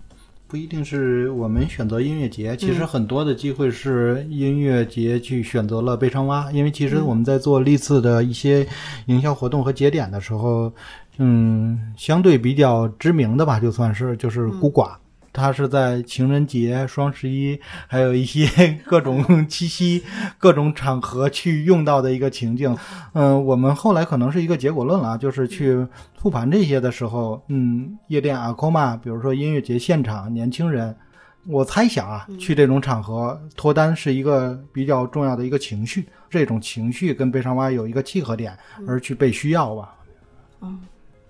[0.50, 8.66] 不一定是我们选择音乐节，其实很多的机会是音乐节去选择了悲伤蛙，因为其实我们在做历次的一些
[9.06, 10.72] 营销活动和节点的时候，
[11.18, 14.90] 嗯，相对比较知名的吧，就算是就是孤寡。
[15.32, 18.46] 它是在情人节、双十一， 还有一些
[18.84, 20.02] 各种七夕、
[20.38, 22.76] 各种场合去用到的一个情境。
[23.12, 25.86] 嗯，我们后来可能是一个结果论了，就是去
[26.18, 30.94] 复盘这些的时候，嗯，夜店阿 m 玛，比如说音乐节现场，年轻人，
[31.46, 39.94] 我猜想啊，去这种场合脱单是一个比较重要的一个情绪，这种情绪跟悲伤蛙有一个契合点，而去被需要吧。
[40.60, 40.80] 嗯，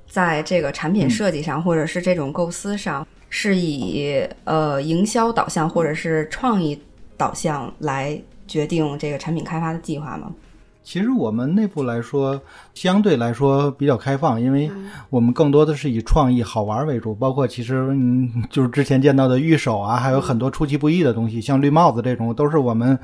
[0.08, 3.06] 在这个产品设计上，或者是这种构思上。
[3.30, 6.78] 是以呃营销导向或者是创意
[7.16, 10.30] 导向来决定这个产品开发的计划吗？
[10.82, 12.40] 其实我们内部来说，
[12.74, 14.68] 相对来说比较开放，因为
[15.10, 17.14] 我们更多的是以创意好玩为主。
[17.14, 22.98] 包括其实嗯，就是之前见到的玉手啊，还有很多出其不意的东西，像绿帽子这种，都是我们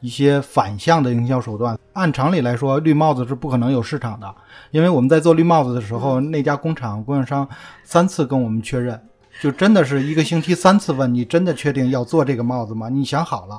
[0.00, 1.78] 一些反向的营销手段。
[1.94, 4.34] 按常理来说，绿帽子是不可能有市场的，
[4.72, 7.48] 因为我们在做绿帽子的时候，那家工厂供应商
[7.84, 9.00] 三次跟我们确认。
[9.40, 12.90] 就真的是一个星期三次问你，真的确定要做这个帽子吗？
[12.90, 13.58] 你想好了？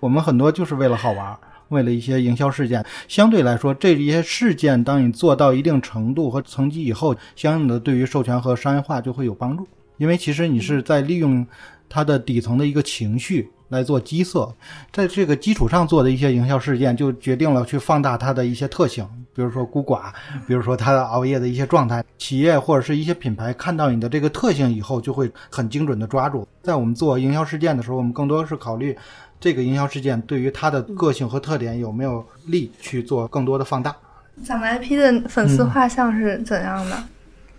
[0.00, 1.36] 我们很多就是为了好玩，
[1.68, 2.82] 为了一些营销事件。
[3.08, 9.68] 相对来说，这一些事件，当你做到一定程度和层级以后，相应的对于授权和商业化就会有帮助。
[9.98, 11.46] 因为其实你是在利用
[11.88, 13.50] 它的底层的一个情绪。
[13.70, 14.50] 来做基色，
[14.90, 20.04] 在这个基础上做的一些营销事件，就决定了去放大它的一些特性，比如说孤寡，
[20.46, 22.02] 比如说他熬夜的一些状态。
[22.16, 26.48] 企业或者是一些品牌看到你的这个特性以后，就会很精准的抓住。
[26.62, 28.96] 在我们做营销事件的时候，我们更多是考虑
[29.38, 33.94] 这个营销事件对于它的个性和特点有没有利去做更多的放大。
[34.42, 37.04] 咱们 IP 的粉丝画像是怎样的？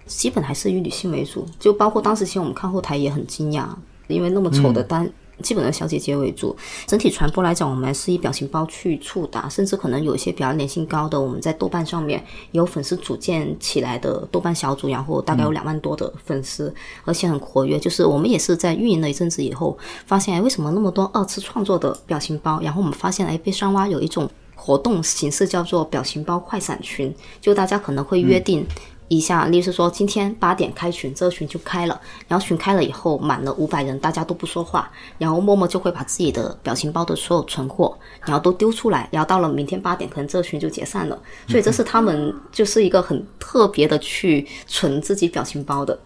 [0.08, 3.68] 基本还是以女性为主，就包括当时其实我们看后台也很惊讶，
[4.16, 5.10] 因为那么丑的单。
[5.42, 6.54] 基本的小姐姐为主，
[6.86, 17.80] 整体传播来讲，我们是以表情包去触达，甚至可能有一些比较粘性高的，我们在豆瓣上面有粉丝组建起来的豆瓣小组，然后大概有两万多的粉丝，而且很活跃。
[17.80, 22.60] 就是我们也是在运营了一阵子以后，发现哎，为什么那么多二次创作的表情包？
[22.62, 28.66] 然后我们发现哎，被山蛙有一种活动形式叫做表情包快闪群，就大家可能会约定。
[29.10, 41.20] 一下，例如说今天八点开群，这个群就开了，然后群开了以后满了五百人，大家都不说话，然后默默就会把自己的表情包的所有存货，然后都丢出来，然后到了明天八点，可能这个群就解散了。
[41.48, 46.00] 所以这是他们就是一个很特别的去存自己表情包的。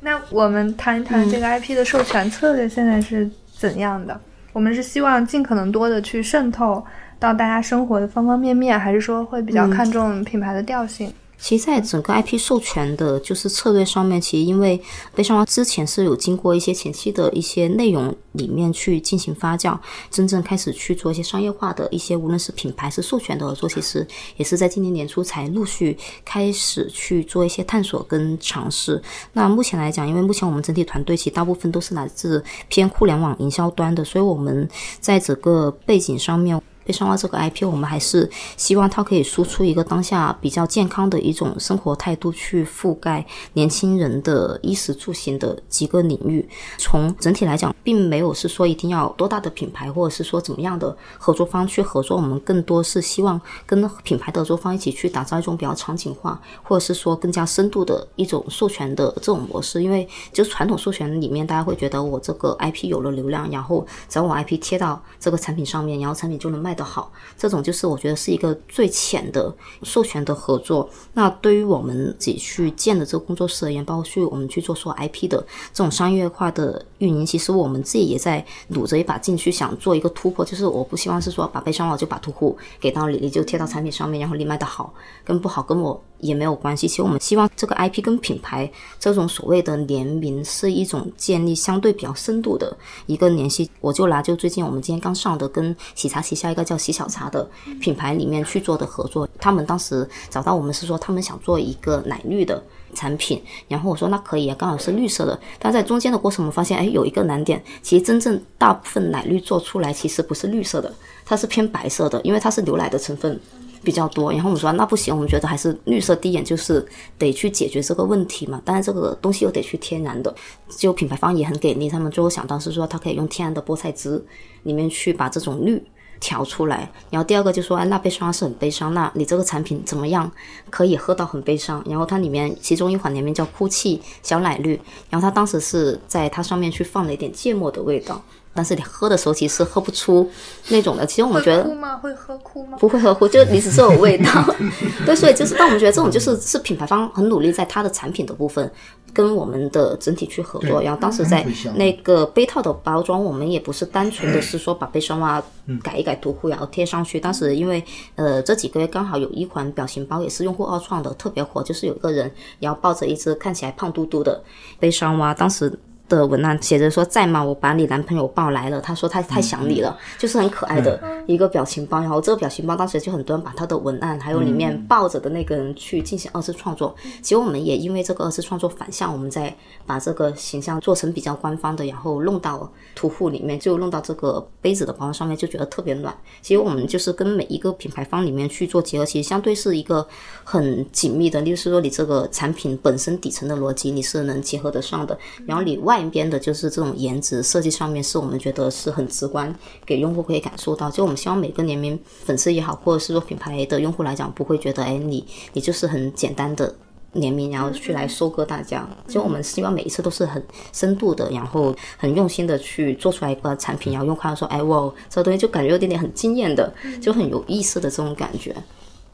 [0.00, 4.18] 那我们谈一谈这个 IP 的授权策略现在是怎样的？
[4.52, 6.84] 我们是希望尽可能多的去渗透
[7.18, 11.12] 到大家生活的方方面面，还是说会比较看重品牌的调性？
[11.40, 14.80] 其实，在整个 IP 授权的，就是策略上面，其实因为
[15.14, 19.76] 悲伤蛙之前是有经过一些前期的一些内容里面去进行发酵，
[20.10, 29.02] 真正开始去做一些商业化的一些，无论是品牌是授权的合作，其实也是在今年年初才陆续开始去做一些探索跟尝试。
[29.32, 34.68] 那目前来讲，因为目前我们整体团队其实大部分都是来自偏互联网营销端的，所以我们
[35.00, 36.60] 在整个背景上面。
[36.90, 46.48] 悲伤蛙这个 IP，我们还是希望它可以输出一个当下比较健康的一种生活态度，去覆盖年轻人的衣食住行的几个领域。
[46.78, 52.16] 从整体来讲，并没有是说一定要多大的品牌，或者是说怎么样的合作方去合作。
[52.16, 59.80] 我们更多是希望跟品牌的合作方一起去打造一种比较场景化，或者是说更加深度的一种授权的这种模式。
[59.80, 66.76] 因为就传统授权里面，大家会觉得我这个 IP 有了流量，然后只要我 IP 贴到这个产品上面，然后产品就能卖。
[66.80, 70.88] 的好，这种就是我觉得是一个最浅的授权的合作。
[71.12, 75.38] 那对于我们自己去建的这个工作室而言，包括去我们去做说 IP 的
[75.74, 86.86] 这种商业化的运营，其实我们自己也在努着一把劲去想做一个突破，就是我不希望是说把悲伤了就把图库给到你，你就贴到产品上面，然后你卖的好跟不好跟我也没有关系。
[86.86, 93.70] 其实我们希望这个 IP 跟品牌这种所谓的联名是一种建立相对比较深度的一个联系。
[93.80, 97.48] 我就拿就最近我们今天刚上的跟喜茶旗下一个叫喜小茶的
[97.80, 102.62] 品牌里面去做的合作，他们当时找到我们是说他们想做一个奶绿的
[102.94, 105.38] 产品，然后我说那可以啊，刚好是绿色的。
[105.58, 110.92] 但在中间的过程，我们发现哎有一个难点，其实真正大部分奶绿做出来其实不是绿色的，
[111.24, 113.38] 它是偏白色的，因为它是牛奶的成分。
[113.82, 116.86] 比较多，然后我们说那不行，我们觉得还是绿色第一眼就是
[117.18, 118.60] 得去解决这个问题嘛。
[118.64, 120.34] 但是这个东西又得去天然的，
[120.68, 124.22] 就品牌方也很给力，他们最后想到是说，它可以用天然的菠菜汁
[124.64, 125.82] 里面去把这种绿
[126.20, 126.90] 调出来。
[127.08, 130.30] 然后第二个就说，哎，那悲伤是很悲伤，那你这个产品怎么样
[130.68, 131.82] 可以喝到很悲伤？
[131.88, 138.22] 然后它里面其中一款里面叫哭泣小奶绿，然后它当时是在它上面去放了一点芥末的味道。
[138.60, 140.30] 但是你喝的时候其实喝不出
[140.68, 141.06] 那种的。
[141.06, 141.96] 其实我们觉得哭吗？
[141.96, 142.76] 会喝哭吗？
[142.78, 144.54] 不会喝哭，就你只是有味道。
[145.06, 148.70] 对，所以就是，但我们觉得这种就是是品牌方很努力在它的产品的部分
[149.14, 150.82] 跟我们的整体去合作。
[150.82, 151.42] 然后当时在
[151.76, 155.42] 那个杯套的包装，我们也不是单纯的是说把杯霜啊
[155.82, 157.18] 改一改涂糊然后贴上去。
[157.18, 157.82] 当时因为
[158.16, 164.42] 呃这几个月刚好有一款表情包也是用户二创的特别火，就是有一个人然后抱着一只看起来胖嘟嘟的
[164.78, 165.72] 悲伤蛙，当时。
[166.10, 167.42] 的文案写着说在吗？
[167.42, 168.80] 我把你男朋友抱来了。
[168.80, 172.00] 他说他太想你了，就是很可爱的一个表情包。
[172.00, 176.94] 然后这个表情包当时就很多人把他的文案还有里面抱着的那个人去进行二次创作。
[177.22, 186.12] 其实我们也因为这个二次创作反向，我们在把这个形象做成比较官方的，然后弄到图库里面，就弄到这个杯子的包装上面，就觉得特别暖。
[186.42, 190.04] 其实我们就是跟每一个品牌方里面去做结合，其实相对是一个
[190.42, 191.40] 很紧密的。
[191.42, 195.99] 例如说你这个产品本身底层的逻辑你是能结合得上的，然后你外。
[196.08, 199.52] 边的就是这种颜值设计上面，是我们觉得是很直观，
[199.84, 200.90] 给用户可以感受到。
[200.90, 206.72] 就我们希望每个联名粉丝也好，或者是说品牌的用户来讲，不会觉得哎，你你就是很简单的
[207.12, 208.88] 联名，然后去来收割大家。
[209.08, 210.40] 就我们希望每一次都是很
[210.72, 218.54] 深度的，然后很用心的去做出来一个产品，然后用户说哎哇，这个东西就感觉有点点很惊艳的，就很有意思的这种感觉。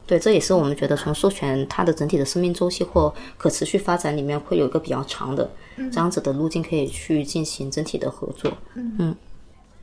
[0.07, 5.47] 对，这也是我们觉得从授权它的整体的生命周期或可持续发展里面会有一个比较长的
[5.91, 8.49] 这样子的路径可以去进行整体的合作。
[8.75, 9.13] 嗯，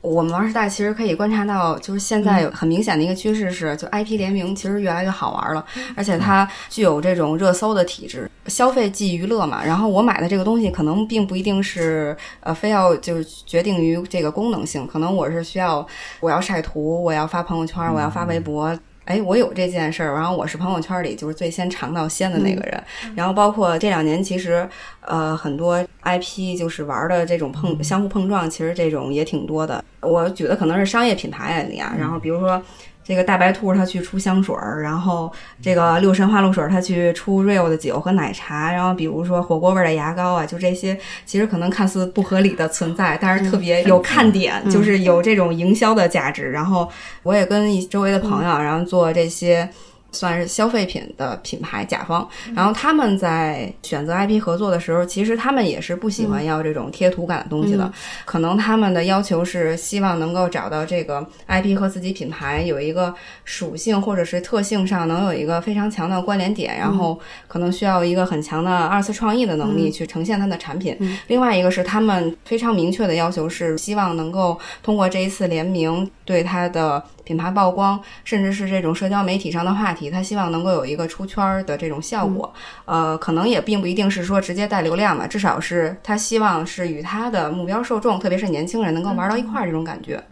[0.01, 5.63] 我们玩时代其实可以观察到，就是现在有很明显的一个趋势是，就 IP 联名其实越来越好玩了，
[5.95, 8.27] 而且它具有这种热搜的体质。
[8.47, 15.85] 消费即娱乐嘛，然后我买的这个东西可能并不一定是呃非要就是决定于这个功能性，可能我是需要
[16.19, 18.75] 我要晒图，我要发朋友圈，我要发微博。
[19.05, 22.83] 哎，我有这件事儿，然后我是朋友圈里就是最先尝到鲜的那个人。
[23.15, 24.67] 然后包括这两年，其实
[25.01, 29.83] 呃很多 IP 就是玩的这种碰相互碰撞，其实这种也挺多的。
[30.01, 32.61] 我举的可能是商业品牌案例啊，然后比如说。
[33.05, 46.51] 这个大白兔它去出香水儿，然后这个六神花露水它去出 real 的酒和奶茶，然后比如说火锅味的牙膏啊，就这些其实可能看似不合理的存在，但是特别有看点，就是有这种营销的价值。
[46.51, 46.89] 然后
[47.21, 49.69] 我也跟周围的朋友，然后做这些。
[50.15, 57.91] 算是消费品的品牌甲方，然后他们在选择 IP 合作的时候，其实他们也是不喜欢要这种贴图感的东西的。
[58.23, 70.97] 可能他们的要求是希望能够找到这个 IP 和自己品牌有一个属性或者是特性上能有一个非常强的关联点，然后可能需要一个很强的二次创意的能力去呈现它的产品。
[71.27, 77.03] 另外一个是他们非常明确的要求是希望能够通过这一次联名对它的。
[77.25, 82.53] 品牌曝光，甚至是这种社交媒体上的话题，他希望能够有一个出圈的这种效果。
[82.85, 90.23] 呃，可能也并不一定是说直接带流量嘛，至少是他希望是与他的目标受众，特别是年轻人能够玩到一块儿这种感觉。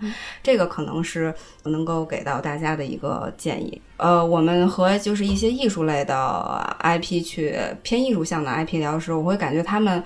[0.42, 3.82] 这个可能是能够给到大家的一个建议。
[3.98, 10.04] 呃，我们和就是一些艺术类的 IP 去偏艺术向的 IP 聊的时候，我会感觉他们。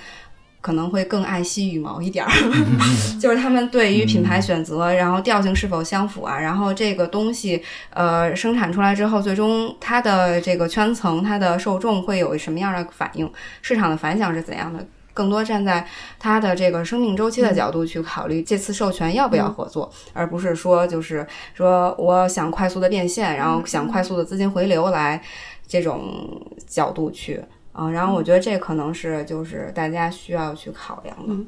[0.59, 2.31] 可能会更爱惜羽毛一点儿，
[3.21, 13.31] 就是他们对于品牌选择，然后调性是否相符啊，然后这个东西呃生产出来之后，最终它的这个圈层、它的受众会有什么样的反应，
[13.62, 14.85] 市场的反响是怎样的？
[15.13, 15.83] 更多站在
[16.19, 25.19] 它的这个生命周期的角度去考虑这次授权要不要合作，而不是说就是说我想快速的变现，然后想快速的资金回流来
[25.67, 27.43] 这种角度去。
[27.78, 31.46] 啊，然后我觉得这可能是就是大家需要去考量的。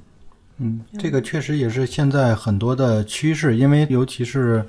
[0.58, 4.64] 嗯，这个确实也是现在很多的趋势，因为尤其是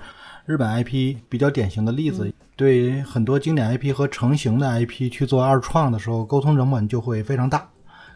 [0.47, 7.69] 日本 IP 比较典型的例子，对很多经典 IP 和成型的 IP 去做二创的时候，沟通成本就会非常大。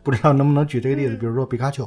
[0.03, 1.87] 不知道能不能举这个例子，比如说皮卡丘，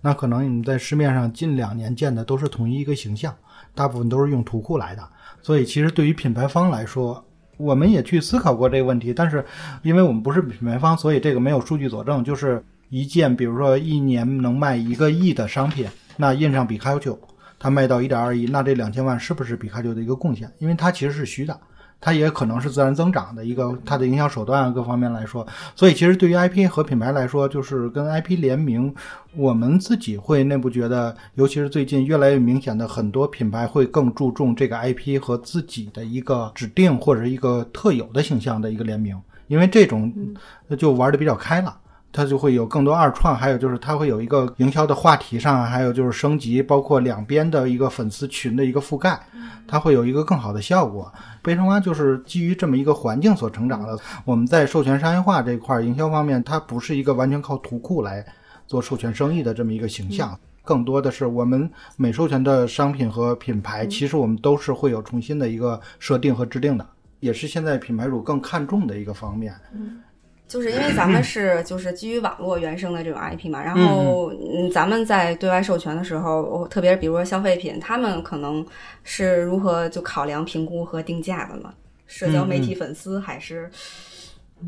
[0.00, 3.32] 那可能你们在市面上近两年见的都是统一一个形象，
[3.74, 5.08] 大部分都是用图库来的。
[5.42, 7.24] 所以其实对于品牌方来说，
[7.58, 9.44] 我们也去思考过这个问题，但是
[9.82, 12.24] 因为我们不是品牌方，所以这个没有数据佐证。
[12.24, 15.86] 就是一件，比如说一年能卖一个亿的商品，
[16.16, 17.18] 那印上比卡丘，
[17.58, 20.50] 它卖到一点二亿，那这两千万是不是比卡丘的一个贡献？
[20.58, 21.60] 因为它其实是虚的。
[22.00, 28.94] 它也可能是自然增长的一个它的营销手段啊，各方面来说，所以其实对于 IP 和品牌来说，就是跟 IP 联名，
[29.34, 40.12] 我们自己会内部觉得，尤其是最近越来越明显的，很多品牌会更注重这个 IP 和自己的一个指定或者一个特有的形象的一个联名，因为这种
[40.78, 41.76] 就玩的比较开了。
[42.12, 49.20] 它就会有更多二创，还有就是它会有一个营销的话题上，还有就是升级，包括两边的一个粉丝群的一个覆盖，
[49.66, 51.12] 它会有一个更好的效果。
[51.42, 53.98] 悲伤蛙就是基于这么一个环境所成长的。
[54.24, 58.24] 我们在授权商业化这块营销方面，它不是一个完全靠图库来
[58.66, 66.86] 做授权生意的这么一个形象，更多的是我们每授权的商品和品牌，其实我们都是会有重新的一个设定和制定的，
[67.20, 69.54] 也是现在品牌主更看重的一个方面。
[70.48, 78.66] 就是因为咱们是就是基于网络原生的这种 IP 嘛，然后嗯，咱们在对外授权的时候，特别是比如说消费品，他们可能
[79.04, 81.72] 是如何就考量评估和定价的呢？
[82.06, 83.70] 社交媒体粉丝还是？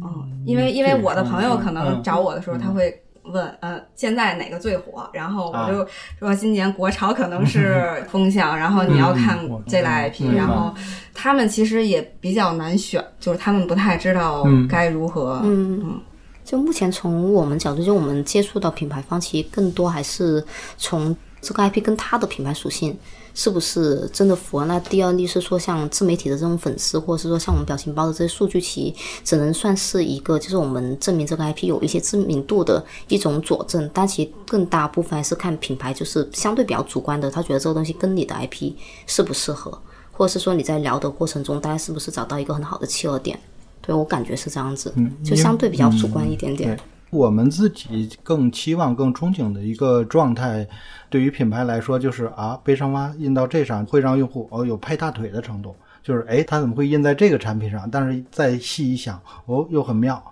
[0.01, 3.03] 哦，因为因为我的朋友可能找我的时候，他会。
[3.31, 5.09] 问，呃，现在哪个最火？
[5.13, 5.87] 然后我就
[6.19, 10.75] 说，今年国潮可能是 风向，然后你要看这类 IP，然后
[11.15, 15.41] 他们其实也比较难选，就是他们不太知道该如何。
[15.45, 16.01] 嗯，
[16.45, 20.45] 就目前从我们角度，就我们接触到品牌方，其实更多还是
[20.77, 22.99] 从这个 IP 跟它的品牌属性。
[23.41, 24.67] 是不是真的符合？
[24.67, 33.89] 那第二例是说，像自媒体的这种粉丝，或者是说像我们表情包的这些数据，其只能算是一个，就是我们证明这个 IP 有一些知名度的一种佐证。
[33.95, 38.75] 但其实更大部分还是看品牌，就是相对比较主观的，他觉得这个东西跟你的 IP
[39.07, 39.71] 适不适合，
[40.13, 43.41] 或者是说你在聊的过程中，大家是不是找到一个很好的契合点？
[43.81, 44.93] 对我感觉是这样子，
[45.25, 46.79] 就相对比较主观一点点。
[47.11, 50.67] 我们自己更期望、更憧憬的一个状态，
[51.09, 57.91] 对于品牌来说，就是啊，悲伤蛙印到这上会让用户哦有拍大腿的程度，就是哎，它怎么会印在这个产品上？
[57.91, 60.23] 但是再细一想，哦，又很妙，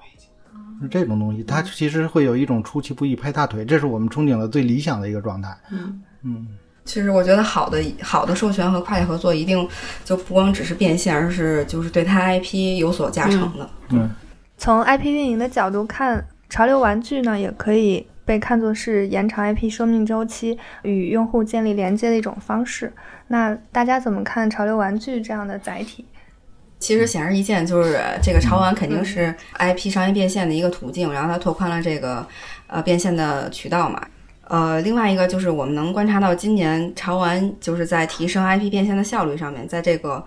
[0.80, 5.56] 是这种东西，它其实会有一种出其不意拍大腿，这是我们憧憬的最理想的一个状态。
[5.72, 6.46] 嗯嗯，
[6.84, 9.68] 其实我觉得好的好的授权和跨界合作，一定
[10.04, 13.68] 就不光只是变现，而是就是对它 IP 有所加成的。
[13.88, 14.08] 嗯，
[14.56, 16.24] 从 IP 运营的角度看。
[16.48, 22.92] 潮流玩具呢，也可以被看作是延长 IP 生命周期与用户建立连接的一种方式。
[23.28, 26.04] 那大家怎么看潮流玩具这样的载体？
[26.78, 32.26] 其实显而易见，就是这个潮玩肯定是 IP 商业变现的一个途径，然后它拓宽了这个
[32.66, 34.00] 呃变现的渠道嘛。
[34.46, 40.24] 呃，另外一个就是我们能观察到，今年潮玩就是在提升 IP 变现的效率上面，在这个。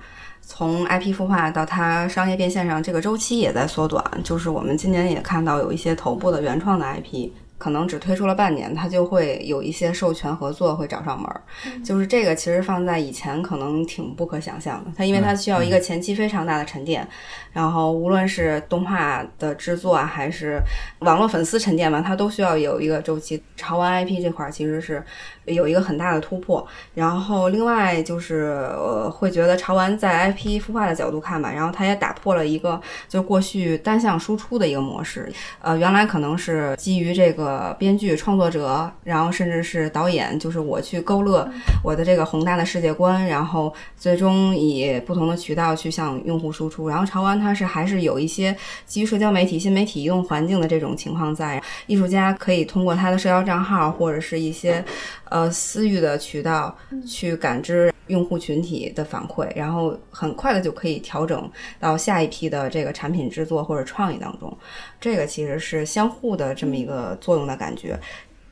[0.54, 4.04] 从 IP 孵化到它商业变现上，这个周期也在缩短。
[4.22, 7.30] 就是我们今年也看到有一些头部的原创的 IP。
[7.62, 11.42] 可能只推出了半年，它就会有一些授权合作会找上门儿，
[11.86, 14.90] 就是这个其实放在以前可能挺不可想象的。
[14.98, 17.08] 它因为它需要一个前期非常大的沉淀，
[17.54, 20.60] 然后无论是动画的制作啊，还是
[21.02, 23.44] 网络粉丝沉淀嘛，它都需要有一个周期。
[23.56, 25.04] 潮玩 IP 这块其实是
[25.46, 26.68] 有一个很大的突破。
[26.96, 35.32] 然后另外就是呃，会觉得潮玩在 IP 孵化的角度看吧，然后它也打破了一个就过去单向输出的一个模式。
[35.62, 37.51] 呃，原来可能是基于这个。
[37.52, 41.46] 呃，编剧、创作者，然后甚至是导演，就是我去勾勒
[41.84, 46.88] 我的这个宏大的世界观，然后最终以不同的渠道去向用户输出。
[46.88, 54.82] 然后潮玩它是还是有一些基于社交媒体、新媒体移动环境的这种情况在，艺术家可以通过他的社交账号或者是一些
[55.26, 56.74] 呃私域的渠道
[57.06, 64.58] 去感知用户群体的反馈，然后很快的就可以调整到下一批的这个产品制作或者创意当中。
[65.02, 68.00] 这个其实是相互的这么一个作用的感觉，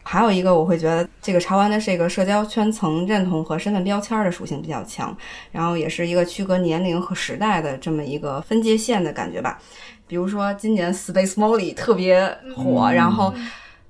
[0.03, 5.15] 还有一个我会觉得这个潮玩的这个社交圈层认同和身份标签的属性比较强，
[5.51, 9.61] 然后也是一个区隔年龄和时代的这么一个分界线的感觉吧。
[10.07, 13.31] 比如说今年 Space Molly 特别火，然后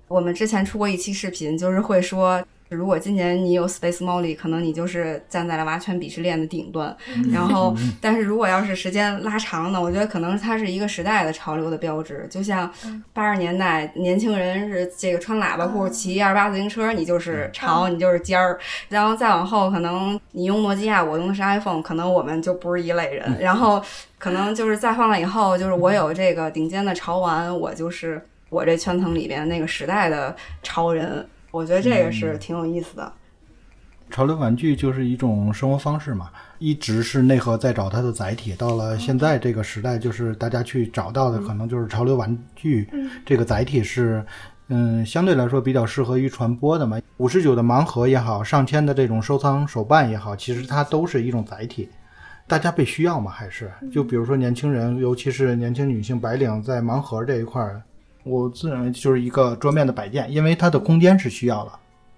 [0.09, 6.95] 我们之前出过一期视频，就是会说如果今年你有 Space Molly，可能你就是站在了娃圈鄙视链的顶端。
[7.31, 12.27] 然后，但是如果要是时间拉长呢，我觉得可能它是一个时代的潮流的标志。
[12.29, 12.71] 就像
[13.11, 18.59] 八十年代年轻人是这个穿喇叭裤、骑二八自行车，你就是潮，你就是尖儿。
[18.87, 23.37] 然后再往后，可能你用诺基亚，我用的是 iPhone，可能我们就不是一类人。
[23.41, 23.81] 然后，
[24.19, 31.25] 可能就是再放了以后，就是我有这个顶尖的潮玩，我就是我这圈层里边那个时代的潮人。
[31.51, 33.11] 我觉得这个是挺有意思的。
[34.11, 38.55] 潮流玩具就是一种生活方式嘛，一直是内核在找它的载体。
[38.55, 42.89] 到了现在这个时代，就是大家去找到的可能就是潮流玩具
[43.23, 44.25] 这个载体是，
[44.69, 46.99] 嗯，相对来说比较适合于传播的嘛。
[47.17, 51.87] 五十九的盲盒也好，上千的这种收藏手办也好，其实它都是一种载体。
[52.47, 53.29] 大家被需要嘛？
[53.29, 57.83] 还是就比如说年轻人，尤其是年轻女性白领，在盲盒这一块儿。
[58.23, 61.71] 我自认为就是一个桌面的摆件，因为它的空间是需要的，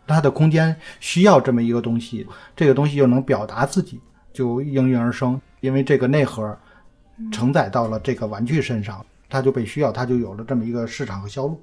[0.07, 3.99] 它的空间需要这么一个东西，这个东西又能表达自己，
[4.33, 5.39] 就应运而生。
[5.59, 6.57] 因为这个内核
[7.31, 11.61] 承载到了这个玩具身上，它就被需要，它就有了这么一个市场和销路。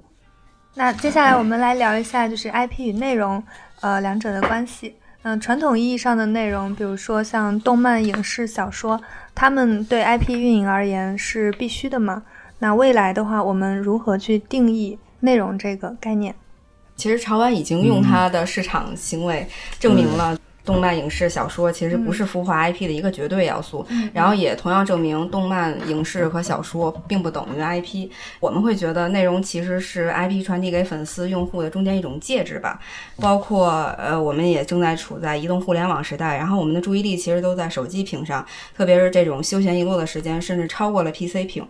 [0.73, 3.43] 那接下来我们来聊一下，就是 IP 与内容，
[3.81, 4.95] 呃，两者的关系。
[5.23, 9.01] 嗯，传统意义上的内容，比如说像动漫、影视、小说，
[9.35, 12.23] 他们对 IP 运营而言是必须的吗？
[12.59, 16.35] 那未来的话，我们如何去定义内容这个概念？
[16.95, 19.47] 其实潮玩已经用它的市场行为
[19.79, 23.85] 证明了，动漫、影视、小说其实不是孵化 IP 的一个绝对要素。
[24.13, 28.09] 然后也同样证明，动漫、影视和小说并不等于 IP。
[28.41, 32.77] 我们会觉得内容其实是 IP 传递给粉丝、用户的中间一种介质吧。
[33.15, 38.45] 包括呃，我们也正在处在移动互联网时代，然后我们的注意力其实都在手机屏上，
[38.75, 41.65] 特别是这种休闲娱乐的时间，甚至超过了 PC 屏。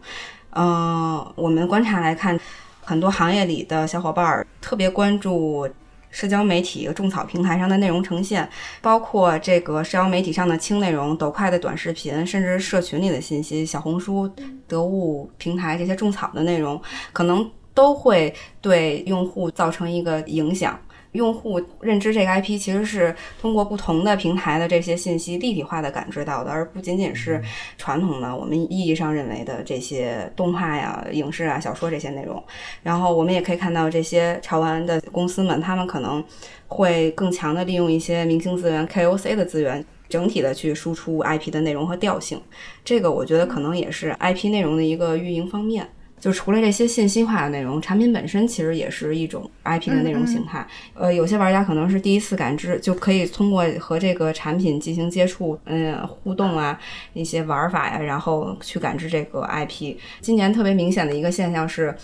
[0.52, 2.40] 嗯，我们观察来看，
[2.82, 5.70] 很多行业里的小伙伴儿特别关注
[6.10, 8.50] 社交媒体、种草平台上的内容呈现，
[8.82, 14.28] 包括这个社交媒体上的轻内容、抖快的短视频，甚至社群里的信息、小红书、
[14.68, 16.82] 得物平台这些种草的内容，
[17.14, 20.80] 可能都会对用户造成一个影响。
[21.14, 27.42] 用户认知这个 IP 其实是通过不同的平台的这些信息立体化的感知到的，而不仅仅是
[27.78, 32.44] 传统的我们意义上认为的这些动画呀、影视啊、小说这些内容。
[32.84, 36.24] 然后我们也可以看到这些潮玩的公司们，他们可能
[36.68, 42.40] 会更强的利用一些明星资源、KOC 的资源，整体的去输出 IP 的内容和调性。
[42.86, 45.90] 这个我觉得可能也是 IP 内容的一个运营方面。
[46.20, 50.66] 就除了这些信息化的内容，产品本身其实也是一种 IP 的内容形态。
[50.94, 56.80] 呃，有些玩家可能是第一次感知，就可以通过和这个产品进行接触，嗯，互动啊，
[57.14, 59.96] 一些玩法呀，然后去感知这个 IP。
[60.22, 61.96] 今年特别明显的一个现象是。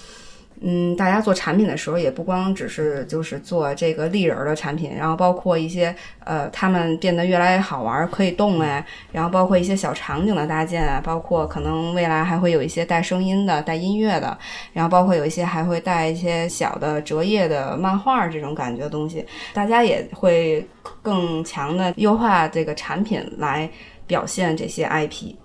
[0.62, 5.94] 嗯，大家做产品的时候也不光只是就是做这个立人的产品，然后包括一些
[6.24, 14.38] 呃，他们变得越来越好玩，可以动哎，然后包括一些小场景的搭建啊，包括可能未来还会有一些带声音的、带音乐的，
[14.74, 20.66] 然后包括有一些还会带一些小的折页的漫画这种感觉的东西，大家也会
[21.02, 23.70] 更强的优化这个产品来
[24.08, 25.36] 表现这些 IP。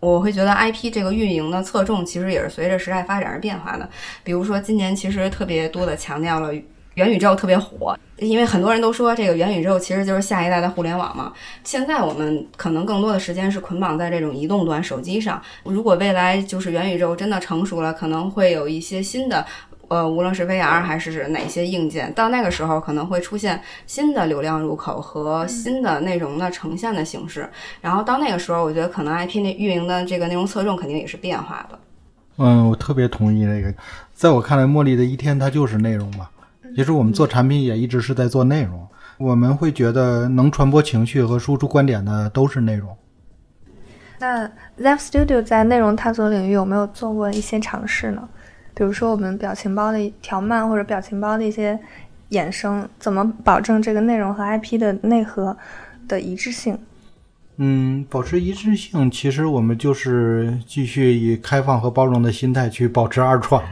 [0.00, 3.88] 我会觉得 IP 这个运营的侧重其实也是随着时代发展而变化的。
[4.24, 6.52] 比如说今年其实特别多的强调了
[6.94, 11.32] 元宇宙特别火，因为很多人都说这个元宇宙其实就是下一代的互联网嘛。
[11.62, 15.40] 现在我们可能更多的时间是捆绑在这种移动端手机上。
[15.62, 19.46] 如果未来就是元宇宙真的成熟了，可能会有一些新的。
[19.90, 27.50] 呃，无论是 VR 还是哪些硬件，到那个时候可能会出现新的流量入口和新的内容的呈现的形式。
[27.80, 31.76] 然后到那个时候，我觉得可能 IP 那运营的这个内容侧重肯定也是变化的。
[32.36, 33.74] 嗯，我特别同意这个。
[34.14, 36.28] 在我看来，茉莉的一天它就是内容嘛。
[36.76, 38.86] 其实我们做产品也一直是在做内容。
[39.18, 42.96] 我们会觉得能传播情绪和输出观点的都是内容。
[44.20, 44.46] 那
[44.78, 48.28] Zap Studio 在内容探索领域有没有做过一些尝试呢？
[48.80, 51.78] 比如说，我们表情包的条漫或者表情包的一些
[52.30, 55.54] 衍生，怎么保证这个内容和 IP 的内核
[56.08, 56.78] 的一致性？
[57.58, 63.62] 嗯，保持一致性，其实我们就是继续以开放和包容的心态去保持二创。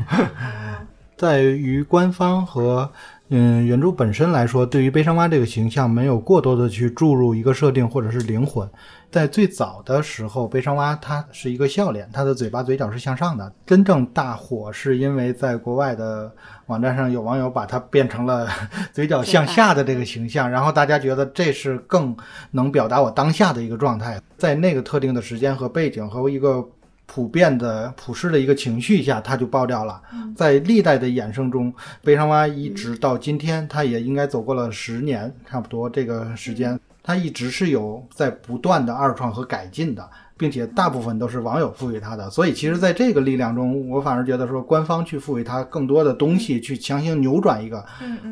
[1.16, 2.92] 在于官方和
[3.30, 8.68] 嗯原著本身来说，对于悲伤蛙这个形象，没有过多的去注入一个设定或者是灵魂。
[9.10, 13.50] 在最早的时候，悲伤蛙它是一个笑脸，它的嘴巴嘴角是向上的。
[13.66, 16.30] 真正大火是因为在国外的
[16.66, 18.48] 网站上有网友把它变成了
[18.92, 22.14] 嘴角向下的这个形象，然后大家觉得这是更
[22.50, 24.20] 能表达我当下的一个状态。
[24.36, 26.62] 在那个特定的时间和背景和一个
[27.06, 29.98] 普遍的、普世的一个情绪下，它就爆掉了。
[30.36, 31.72] 在历代的衍生中，
[32.04, 36.78] 悲伤蛙一直到今天，它也应该走过了十年，差不多这个时间，
[37.08, 40.06] 它一直是有在不断的二创和改进的，
[40.36, 42.28] 并且大部分都是网友赋予它的。
[42.28, 47.82] 所以，其实在这个力量中，我反而觉得说，官方去赋予它更多的东西，去强行扭转一个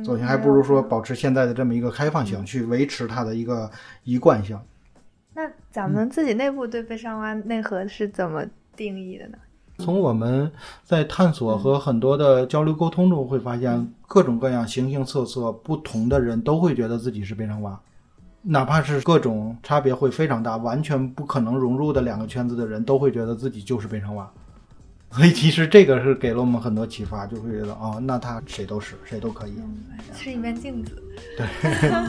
[0.04, 3.70] 走向，还不如说保持现在的这么一个开放性，去维持它的一个
[4.04, 4.60] 一贯性。
[5.32, 8.44] 那咱们自己内部对悲伤蛙内核是怎么？
[8.76, 9.38] 定义的呢？
[9.78, 10.52] 从我们
[10.84, 17.80] 在探索和很多的交流沟通中，会发现各种各样、形形色色、不同的人都会觉得自己是悲伤蛙，
[18.49, 24.30] 哪怕是各种差别会非常大、完全不可能融入的两个圈子的人，都会觉得自己就是悲伤蛙。
[25.11, 29.55] 所以，其实这个是给了我们很多启发，就会觉得哦，那他谁都是，谁都可以，
[30.14, 31.03] 是一面镜子。
[31.36, 31.47] 对，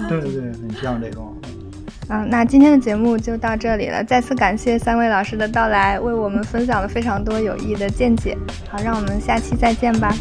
[0.10, 1.36] 对对对，很像这种。
[2.10, 4.04] 嗯，那今天的节目就到这里了。
[4.04, 8.38] 再次感谢三位老师的到来，为我们分享了非常多有益的见解。
[8.70, 10.14] 好，让我们下期再见吧。